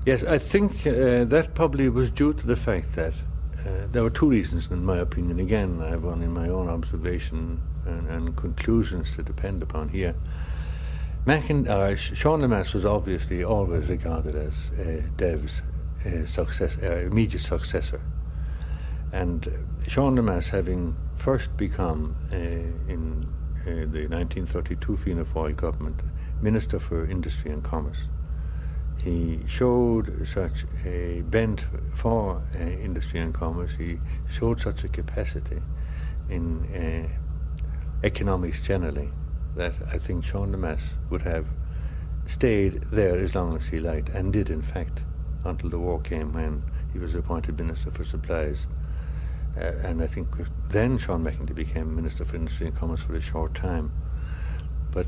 Yes, 0.05 0.23
I 0.23 0.37
think 0.37 0.85
uh, 0.85 1.23
that 1.25 1.51
probably 1.55 1.87
was 1.87 2.11
due 2.11 2.33
to 2.33 2.45
the 2.45 2.57
fact 2.57 2.95
that 2.95 3.13
uh, 3.65 3.87
there 3.91 4.03
were 4.03 4.09
two 4.09 4.29
reasons, 4.29 4.69
in 4.69 4.83
my 4.83 4.97
opinion. 4.97 5.39
Again, 5.39 5.81
I 5.81 5.89
have 5.89 6.03
in 6.03 6.33
my 6.33 6.49
own 6.49 6.69
observation 6.69 7.61
and, 7.85 8.09
and 8.09 8.35
conclusions 8.35 9.15
to 9.15 9.23
depend 9.23 9.63
upon 9.63 9.89
here. 9.89 10.15
Mackin, 11.25 11.67
uh, 11.67 11.95
Sean 11.95 12.41
Lemass 12.41 12.73
was 12.73 12.83
obviously 12.85 13.43
always 13.43 13.87
regarded 13.87 14.35
as 14.35 14.71
uh, 14.77 15.01
Dev's 15.15 15.61
uh, 16.05 16.25
success, 16.25 16.77
uh, 16.83 16.97
immediate 16.97 17.41
successor. 17.41 18.01
And 19.13 19.47
Sean 19.87 20.17
Lemass, 20.17 20.49
having 20.49 20.95
first 21.15 21.55
become, 21.55 22.15
uh, 22.33 22.35
in 22.91 23.25
the 23.63 24.07
1932 24.07 24.97
Fianna 24.97 25.23
Fáil 25.23 25.55
government, 25.55 26.01
Minister 26.41 26.79
for 26.79 27.05
Industry 27.05 27.51
and 27.51 27.63
Commerce, 27.63 27.99
he 29.03 29.39
showed 29.47 30.25
such 30.25 30.65
a 30.85 31.21
bent 31.23 31.65
for 31.93 32.41
uh, 32.55 32.59
industry 32.59 33.19
and 33.19 33.33
commerce. 33.33 33.75
He 33.75 33.99
showed 34.29 34.61
such 34.61 34.85
a 34.85 34.87
capacity 34.87 35.61
in 36.29 36.63
uh, 36.73 38.05
economics 38.05 38.61
generally 38.61 39.11
that 39.55 39.73
I 39.91 39.97
think 39.97 40.23
Sean 40.23 40.53
Lemass 40.53 40.91
would 41.09 41.23
have 41.23 41.47
stayed 42.25 42.81
there 42.91 43.17
as 43.17 43.35
long 43.35 43.57
as 43.57 43.67
he 43.67 43.79
liked, 43.79 44.09
and 44.09 44.31
did 44.31 44.49
in 44.49 44.61
fact 44.61 45.03
until 45.43 45.69
the 45.69 45.79
war 45.79 45.99
came 45.99 46.31
when 46.31 46.63
he 46.93 46.99
was 46.99 47.13
appointed 47.13 47.59
Minister 47.59 47.91
for 47.91 48.05
Supplies. 48.05 48.67
Uh, 49.57 49.71
and 49.83 50.01
I 50.01 50.07
think 50.07 50.29
then 50.69 50.97
Sean 50.97 51.23
McEntee 51.23 51.53
became 51.53 51.93
Minister 51.93 52.23
for 52.23 52.37
Industry 52.37 52.67
and 52.67 52.75
Commerce 52.75 53.01
for 53.01 53.15
a 53.15 53.21
short 53.21 53.53
time. 53.53 53.91
But 54.91 55.07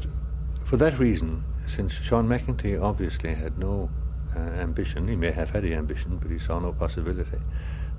for 0.65 0.75
that 0.77 0.99
reason, 0.99 1.43
since 1.68 1.93
Sean 1.93 2.28
McEntee 2.28 2.82
obviously 2.82 3.34
had 3.34 3.57
no 3.57 3.89
uh, 4.36 4.39
ambition, 4.39 5.07
he 5.07 5.16
may 5.16 5.32
have 5.32 5.51
had 5.51 5.63
the 5.63 5.74
ambition, 5.74 6.18
but 6.18 6.30
he 6.30 6.39
saw 6.39 6.59
no 6.59 6.74
possibility, 6.74 7.39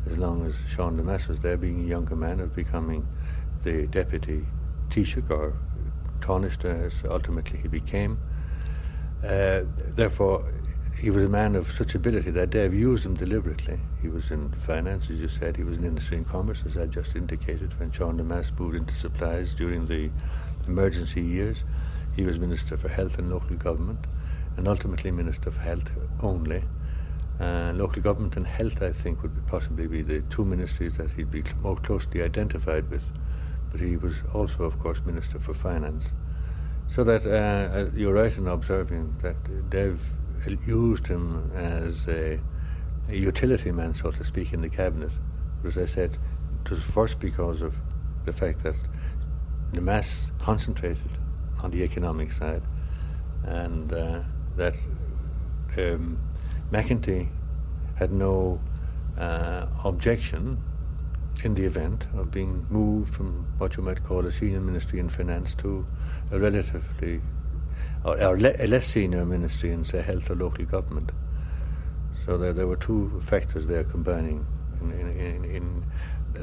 as 0.07 0.19
long 0.19 0.47
as 0.47 0.57
Sean 0.69 0.99
Lemass 0.99 1.29
was 1.29 1.41
there, 1.41 1.57
being 1.57 1.81
a 1.81 1.87
younger 1.87 2.17
man, 2.17 2.41
of 2.41 2.55
becoming 2.55 3.07
the 3.63 3.87
deputy 3.87 4.47
Taoiseach 4.91 5.31
or 5.31 5.55
as 6.65 7.03
ultimately 7.09 7.59
he 7.59 7.69
became. 7.69 8.19
Uh, 9.23 9.63
therefore, 9.95 10.45
he 10.99 11.11
was 11.11 11.25
a 11.25 11.29
man 11.29 11.55
of 11.55 11.71
such 11.71 11.95
ability 11.95 12.31
that 12.31 12.51
they've 12.51 12.73
used 12.73 13.05
him 13.05 13.15
deliberately. 13.15 13.79
He 14.01 14.09
was 14.09 14.31
in 14.31 14.51
finance, 14.53 15.11
as 15.11 15.21
you 15.21 15.29
said, 15.29 15.57
he 15.57 15.63
was 15.63 15.77
in 15.77 15.85
industry 15.85 16.17
and 16.17 16.27
commerce, 16.27 16.63
as 16.65 16.77
I 16.77 16.87
just 16.87 17.17
indicated, 17.17 17.79
when 17.79 17.91
Sean 17.91 18.19
Lemass 18.19 18.51
moved 18.59 18.77
into 18.77 18.95
supplies 18.95 19.55
during 19.55 19.87
the 19.87 20.11
emergency 20.67 21.21
years. 21.21 21.65
He 22.17 22.23
was 22.23 22.39
Minister 22.39 22.79
for 22.79 22.89
Health 22.89 23.19
and 23.19 23.31
Local 23.31 23.57
Government, 23.57 24.07
and 24.57 24.67
ultimately 24.67 25.11
Minister 25.11 25.51
for 25.51 25.61
Health 25.61 25.91
only. 26.23 26.65
Uh, 27.39 27.73
local 27.75 28.01
government 28.01 28.39
and 28.39 28.47
health, 28.47 28.81
I 28.81 28.91
think, 28.91 29.23
would 29.23 29.47
possibly 29.47 29.87
be 29.87 30.01
the 30.01 30.23
two 30.31 30.43
ministries 30.43 30.97
that 30.97 31.11
he'd 31.11 31.31
be 31.31 31.45
more 31.61 31.77
closely 31.77 32.23
identified 32.23 32.89
with. 32.91 33.05
But 33.71 33.81
he 33.81 33.99
was 33.99 34.15
also, 34.33 34.63
of 34.63 34.79
course, 34.79 35.03
Minister 35.05 35.39
for 35.39 35.53
Finance. 35.53 36.07
So 36.89 37.05
that 37.05 37.27
uh, 37.27 37.77
uh 37.77 37.91
you're 37.95 38.15
right 38.15 38.35
in 38.35 38.47
observing 38.47 39.17
that 39.21 39.37
they've 39.69 40.01
used 40.67 41.07
him 41.07 41.51
as 41.55 42.09
a, 42.09 42.41
a, 43.11 43.15
utility 43.15 43.73
man, 43.73 43.93
so 43.93 44.11
to 44.11 44.25
speak, 44.25 44.55
in 44.55 44.63
the 44.63 44.71
cabinet. 44.71 45.11
But 45.63 45.77
as 45.77 45.91
I 45.91 45.93
said, 45.93 46.17
it 46.65 46.71
was 46.71 46.83
first 46.83 47.21
because 47.21 47.61
of 47.61 47.75
the 48.25 48.33
fact 48.33 48.63
that 48.63 48.77
Lemass 49.75 50.31
concentrated 50.39 51.11
on 51.63 51.71
the 51.71 51.83
economic 51.83 52.33
side, 52.33 52.63
and 53.45 53.93
uh, 53.93 54.23
that 54.57 54.75
um, 55.79 56.19
McEntee 56.73 57.29
had 57.97 58.13
no 58.13 58.61
uh, 59.19 59.67
objection 59.85 60.59
in 61.45 61.55
the 61.55 61.65
event 61.65 62.07
of 62.17 62.31
being 62.31 62.67
moved 62.71 63.15
from 63.15 63.47
what 63.59 63.77
you 63.77 63.83
might 63.83 64.03
call 64.03 64.25
a 64.27 64.33
senior 64.33 64.61
ministry 64.61 64.99
in 64.99 65.09
finance 65.09 65.55
to 65.55 65.87
a 66.33 66.39
relatively 66.39 67.21
or, 68.05 68.21
or 68.23 68.39
le- 68.39 68.55
a 68.59 68.67
less 68.67 68.87
senior 68.87 69.25
ministry 69.25 69.71
in 69.71 69.85
say 69.85 70.01
health 70.01 70.31
or 70.31 70.35
local 70.35 70.65
government. 70.65 71.11
So 72.25 72.39
there, 72.39 72.53
there 72.53 72.67
were 72.67 72.77
two 72.77 73.21
factors 73.25 73.67
there 73.67 73.85
combining 73.85 74.47
in, 74.81 74.93
in, 74.93 75.09
in, 75.17 75.45
in 75.45 75.85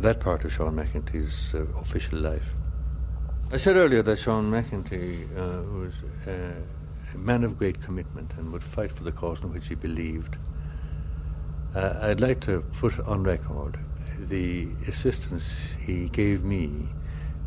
that 0.01 0.20
part 0.20 0.45
of 0.45 0.53
Sean 0.53 0.76
McEntee's 0.76 1.53
uh, 1.53 1.66
official 1.80 2.20
life. 2.20 2.55
I 3.54 3.58
said 3.58 3.76
earlier 3.76 4.01
that 4.01 4.18
Sean 4.18 4.49
McEntee 4.49 5.30
uh, 5.38 5.62
was 5.78 5.93
uh, 6.28 6.54
a 7.14 7.18
man 7.20 7.43
of 7.43 7.56
great 7.56 7.80
commitment 7.84 8.32
and 8.36 8.51
would 8.51 8.64
fight 8.64 8.91
for 8.91 9.04
the 9.04 9.12
cause 9.12 9.43
in 9.43 9.54
which 9.54 9.68
he 9.68 9.76
believed. 9.76 10.38
Uh, 11.76 11.99
I'd 12.01 12.20
like 12.20 12.39
to 12.41 12.62
put 12.80 12.99
on 13.01 13.24
record 13.24 13.78
the 14.18 14.70
assistance 14.88 15.56
he 15.86 16.10
gave 16.10 16.43
me 16.43 16.88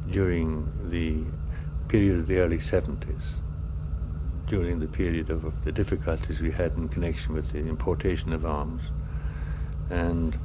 during 0.09 0.73
the 0.91 1.25
period 1.89 2.21
of 2.21 2.29
the 2.29 2.39
early 2.39 2.59
70s, 2.59 3.25
during 4.47 4.79
the 4.79 4.87
period 4.87 5.29
of, 5.29 5.45
of 5.45 5.65
the 5.65 5.73
difficulties 5.73 6.41
we 6.41 6.53
had 6.53 6.71
in 6.77 6.89
connection 6.89 7.35
with 7.35 7.51
the 7.51 7.59
importation 7.59 8.33
of 8.33 8.47
arms. 8.47 8.83
And 9.91 10.39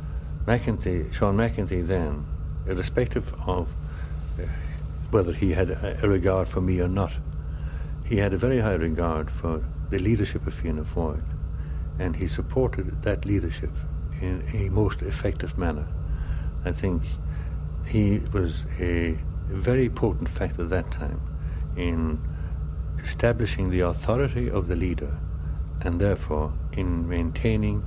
McEntee, 0.48 1.14
Sean 1.14 1.38
McEntee 1.38 1.86
then, 1.86 2.26
irrespective 2.66 3.32
of 3.46 3.72
whether 5.12 5.34
he 5.34 5.52
had 5.52 5.70
a, 5.70 6.08
regard 6.08 6.48
for 6.48 6.62
me 6.62 6.80
or 6.80 6.88
not. 6.88 7.12
He 8.06 8.18
had 8.18 8.34
a 8.34 8.38
very 8.38 8.60
high 8.60 8.76
regard 8.76 9.30
for 9.30 9.64
the 9.90 10.00
leadership 10.00 10.48
of 10.48 10.54
Fianna 10.54 10.84
Fáil, 10.84 11.22
and 12.00 12.16
he 12.16 12.28
supported 12.28 13.04
that 13.04 13.26
leadership 13.26 13.72
in 14.22 14.44
a 14.54 14.70
most 14.70 15.02
effective 15.02 15.58
manner. 15.58 15.88
I 16.66 16.72
think 16.72 17.04
he 17.86 18.20
was 18.32 18.66
a 18.80 19.18
very 19.50 19.90
potent 19.90 20.30
factor 20.30 20.64
at 20.64 20.70
that 20.70 20.92
time 20.92 21.20
in 21.76 22.20
establishing 23.04 23.70
the 23.70 23.82
authority 23.82 24.50
of 24.50 24.68
the 24.68 24.76
leader 24.76 25.18
and 25.82 26.00
therefore 26.00 26.54
in 26.74 27.08
maintaining 27.10 27.84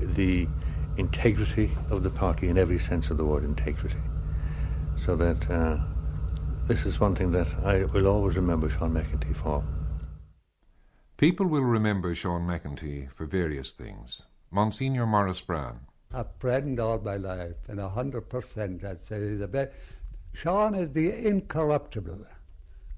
the 0.00 0.48
integrity 0.96 1.70
of 1.90 2.02
the 2.02 2.10
party 2.10 2.48
in 2.48 2.56
every 2.56 2.78
sense 2.78 3.10
of 3.10 3.16
the 3.16 3.24
word 3.24 3.44
integrity. 3.44 4.00
So 5.04 5.14
that 5.16 5.50
uh, 5.50 5.78
this 6.66 6.84
is 6.84 6.98
one 6.98 7.14
thing 7.14 7.30
that 7.30 7.46
I 7.64 7.84
will 7.84 8.08
always 8.08 8.36
remember 8.36 8.68
Sean 8.68 8.92
McEntee 8.92 9.36
for. 9.36 9.64
People 11.16 11.46
will 11.46 11.62
remember 11.62 12.12
Sean 12.14 12.42
McEntee 12.42 13.10
for 13.12 13.24
various 13.24 13.70
things. 13.70 14.22
Monsignor 14.50 15.06
Maurice 15.06 15.40
Browne. 15.40 15.80
A 16.12 16.26
friend 16.40 16.80
all 16.80 16.98
my 16.98 17.16
life, 17.16 17.56
and 17.68 17.78
a 17.78 17.88
hundred 17.88 18.28
percent, 18.28 18.84
I'd 18.84 19.02
say. 19.02 19.34
The 19.36 19.46
best. 19.46 19.72
Sean 20.32 20.74
is 20.74 20.90
the 20.92 21.12
incorruptible, 21.12 22.26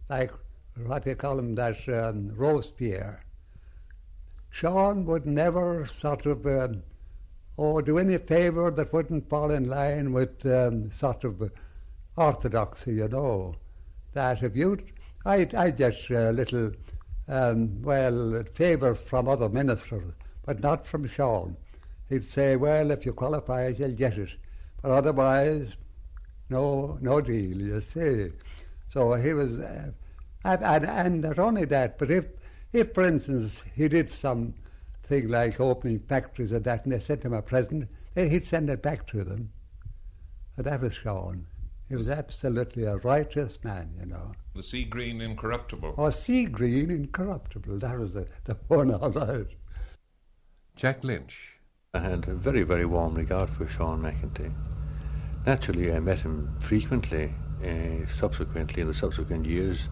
like 0.09 0.33
what 0.87 1.05
they 1.05 1.15
call 1.15 1.39
him, 1.39 1.55
that 1.57 1.87
um, 1.89 2.35
Robespierre. 2.35 3.21
Sean 4.51 5.05
would 5.05 5.27
never 5.27 5.85
sort 5.85 6.25
of, 6.25 6.47
um, 6.47 6.83
oh, 7.59 7.81
do 7.83 7.99
any 7.99 8.17
favour 8.17 8.71
that 8.71 8.93
wouldn't 8.95 9.29
fall 9.29 9.51
in 9.51 9.69
line 9.69 10.13
with 10.13 10.45
um, 10.47 10.91
sort 10.91 11.25
of 11.25 11.51
orthodoxy, 12.19 12.95
you 12.95 13.09
know, 13.09 13.55
that 14.13 14.43
if 14.43 14.57
you, 14.57 14.79
I, 15.25 15.49
I 15.57 15.71
get 15.71 16.11
a 16.11 16.33
little, 16.33 16.73
um, 17.29 17.81
well, 17.83 18.43
favours 18.55 19.03
from 19.03 19.29
other 19.29 19.49
ministers, 19.49 20.13
but 20.45 20.61
not 20.61 20.87
from 20.87 21.07
Sean. 21.07 21.57
He'd 22.09 22.25
say, 22.25 22.57
well, 22.57 22.91
if 22.91 23.07
you 23.07 23.13
qualify, 23.13 23.69
you'll 23.69 23.93
get 23.93 24.19
it, 24.19 24.31
but 24.83 24.91
otherwise, 24.91 25.77
no, 26.51 26.99
no 27.01 27.21
deal, 27.21 27.57
you 27.57 27.81
see. 27.81 28.33
So 28.89 29.13
he 29.13 29.35
was, 29.35 29.61
uh, 29.61 29.93
and, 30.45 30.87
and, 30.87 31.21
not 31.23 31.39
only 31.39 31.67
that, 31.67 31.99
but 31.99 32.11
if, 32.11 32.27
if, 32.73 32.95
for 32.95 33.07
instance, 33.07 33.63
he 33.75 33.89
did 33.89 34.11
some 34.11 34.55
thing 35.05 35.29
like 35.29 35.61
opening 35.61 36.01
factories 36.01 36.53
and 36.53 36.65
that, 36.65 36.85
and 36.85 36.93
they 36.93 36.99
sent 36.99 37.23
him 37.23 37.33
a 37.33 37.43
present, 37.43 37.89
then 38.15 38.31
he'd 38.31 38.47
send 38.47 38.71
it 38.71 38.83
back 38.83 39.07
to 39.09 39.25
them. 39.25 39.51
And 40.57 40.67
that 40.67 40.81
was 40.81 40.95
Sean. 40.95 41.47
He 41.89 41.97
was 41.97 42.11
absolutely 42.11 42.85
a 42.85 42.99
righteous 42.99 43.59
man, 43.65 43.95
you 43.99 44.07
know. 44.07 44.33
The 44.55 44.63
sea 44.63 44.85
green 44.85 45.23
incorruptible. 45.23 45.95
Oh, 45.97 46.11
sea 46.11 46.45
green 46.45 46.91
incorruptible. 46.91 47.79
That 47.79 47.99
was 47.99 48.13
the, 48.13 48.27
the 48.45 48.59
one 48.69 48.93
all 48.95 49.11
right. 49.11 49.47
Jack 50.77 51.03
Lynch. 51.03 51.55
I 51.95 52.01
had 52.01 52.29
a 52.29 52.35
very, 52.35 52.63
very 52.63 52.85
warm 52.85 53.15
regard 53.15 53.49
for 53.49 53.67
Sean 53.67 54.03
McEntee. 54.03 54.53
Naturally, 55.47 55.93
I 55.93 56.01
met 56.01 56.21
him 56.21 56.55
frequently 56.61 57.33
uh, 57.65 58.07
subsequently 58.07 58.83
in 58.83 58.89
the 58.89 58.95
subsequent 58.95 59.47
years, 59.47 59.89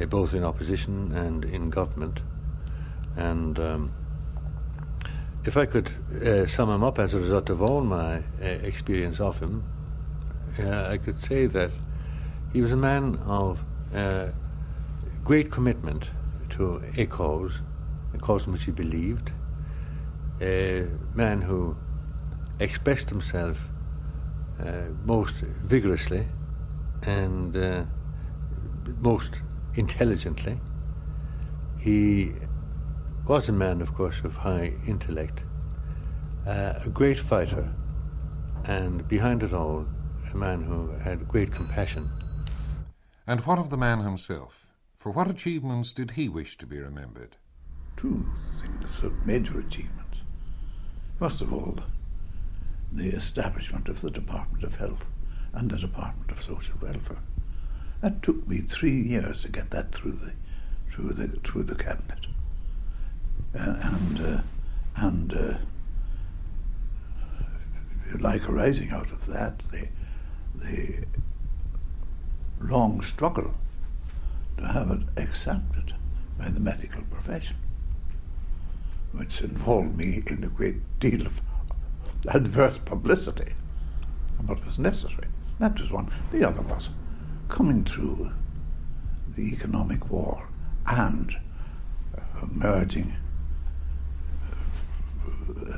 uh, 0.00 0.06
both 0.06 0.34
in 0.34 0.42
opposition 0.42 1.12
and 1.16 1.44
in 1.44 1.70
government. 1.70 2.20
And 3.16 3.58
um, 3.60 3.92
if 5.44 5.56
I 5.56 5.66
could 5.66 5.90
uh, 6.20 6.46
sum 6.46 6.68
him 6.68 6.82
up 6.82 6.98
as 6.98 7.14
a 7.14 7.20
result 7.20 7.48
of 7.48 7.62
all 7.62 7.82
my 7.82 8.16
uh, 8.42 8.44
experience 8.44 9.20
of 9.20 9.38
him, 9.38 9.64
uh, 10.58 10.88
I 10.90 10.98
could 10.98 11.20
say 11.20 11.46
that 11.46 11.70
he 12.52 12.60
was 12.60 12.72
a 12.72 12.76
man 12.76 13.16
of 13.26 13.60
uh, 13.94 14.28
great 15.24 15.50
commitment 15.50 16.10
to 16.50 16.82
a 16.96 17.06
cause, 17.06 17.60
a 18.14 18.18
cause 18.18 18.46
in 18.46 18.52
which 18.52 18.64
he 18.64 18.70
believed, 18.70 19.32
a 20.40 20.86
man 21.14 21.42
who 21.42 21.76
expressed 22.60 23.08
himself 23.10 23.68
uh, 24.60 24.84
most 25.04 25.34
vigorously 25.34 26.26
and 27.02 27.56
uh, 27.56 27.84
most 29.00 29.34
intelligently. 29.74 30.60
He 31.78 32.34
was 33.26 33.48
a 33.48 33.52
man, 33.52 33.80
of 33.80 33.94
course, 33.94 34.20
of 34.24 34.36
high 34.36 34.72
intellect, 34.86 35.44
uh, 36.46 36.80
a 36.84 36.88
great 36.88 37.18
fighter, 37.18 37.70
and 38.64 39.06
behind 39.06 39.42
it 39.42 39.52
all, 39.52 39.86
a 40.32 40.36
man 40.36 40.62
who 40.62 40.88
had 40.98 41.28
great 41.28 41.52
compassion. 41.52 42.10
And 43.26 43.44
what 43.44 43.58
of 43.58 43.70
the 43.70 43.76
man 43.76 44.00
himself? 44.00 44.66
For 44.96 45.12
what 45.12 45.30
achievements 45.30 45.92
did 45.92 46.12
he 46.12 46.28
wish 46.28 46.58
to 46.58 46.66
be 46.66 46.78
remembered? 46.78 47.36
Two 47.96 48.26
things 48.60 49.02
of 49.02 49.26
major 49.26 49.58
achievements. 49.58 50.18
First 51.18 51.40
of 51.40 51.52
all, 51.52 51.78
the 52.92 53.08
establishment 53.08 53.88
of 53.88 54.00
the 54.00 54.10
Department 54.10 54.64
of 54.64 54.76
Health 54.76 55.04
and 55.52 55.70
the 55.70 55.76
Department 55.76 56.30
of 56.30 56.42
Social 56.42 56.74
Welfare. 56.80 57.18
That 58.00 58.22
took 58.22 58.46
me 58.46 58.60
three 58.60 59.00
years 59.00 59.42
to 59.42 59.48
get 59.48 59.70
that 59.70 59.92
through 59.92 60.12
the 60.12 60.32
through 60.92 61.10
the 61.10 61.28
through 61.40 61.64
the 61.64 61.74
cabinet, 61.74 62.26
uh, 63.54 63.76
and 63.82 64.20
uh, 64.20 64.40
and 64.96 65.32
uh, 65.32 65.58
if 68.06 68.14
you 68.14 68.20
like, 68.20 68.48
arising 68.48 68.90
out 68.90 69.10
of 69.10 69.26
that, 69.26 69.58
the 69.70 69.88
the 70.60 71.04
long 72.60 73.00
struggle 73.02 73.54
to 74.56 74.66
have 74.66 74.90
it 74.90 75.02
accepted 75.16 75.94
by 76.38 76.48
the 76.48 76.60
medical 76.60 77.02
profession, 77.02 77.56
which 79.12 79.40
involved 79.40 79.96
me 79.96 80.22
in 80.26 80.44
a 80.44 80.48
great 80.48 80.76
deal 81.00 81.26
of 81.26 81.40
adverse 82.28 82.78
publicity, 82.84 83.52
but 84.42 84.64
was 84.64 84.78
necessary. 84.78 85.28
That 85.58 85.80
was 85.80 85.90
one. 85.90 86.10
The 86.30 86.46
other 86.46 86.62
was 86.62 86.90
coming 87.48 87.84
through 87.84 88.32
the 89.36 89.52
economic 89.52 90.10
war 90.10 90.48
and 90.86 91.36
emerging 92.42 93.14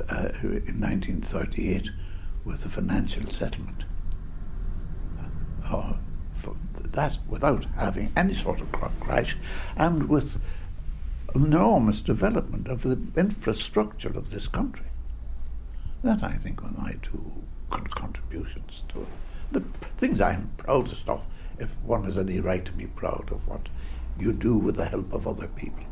uh, 0.09 0.29
in 0.43 0.79
1938 0.79 1.89
with 2.43 2.61
the 2.61 2.69
financial 2.69 3.25
settlement. 3.31 3.85
Uh, 5.71 5.93
that 6.91 7.17
without 7.29 7.65
having 7.77 8.11
any 8.17 8.35
sort 8.35 8.59
of 8.59 8.69
crash 8.99 9.37
and 9.77 10.09
with 10.09 10.37
enormous 11.33 12.01
development 12.01 12.67
of 12.67 12.81
the 12.81 12.99
infrastructure 13.15 14.09
of 14.09 14.29
this 14.29 14.47
country. 14.47 14.87
That, 16.03 16.23
I 16.23 16.33
think, 16.33 16.61
were 16.61 16.71
my 16.71 16.95
two 17.01 17.31
contributions 17.69 18.83
to 18.89 19.01
it. 19.01 19.07
The 19.51 19.63
things 19.97 20.19
I'm 20.19 20.51
proudest 20.57 21.07
of, 21.07 21.21
if 21.59 21.69
one 21.83 22.03
has 22.03 22.17
any 22.17 22.39
right 22.39 22.65
to 22.65 22.71
be 22.73 22.87
proud 22.87 23.29
of 23.31 23.47
what 23.47 23.69
you 24.19 24.33
do 24.33 24.57
with 24.57 24.75
the 24.75 24.85
help 24.85 25.13
of 25.13 25.27
other 25.27 25.47
people. 25.47 25.85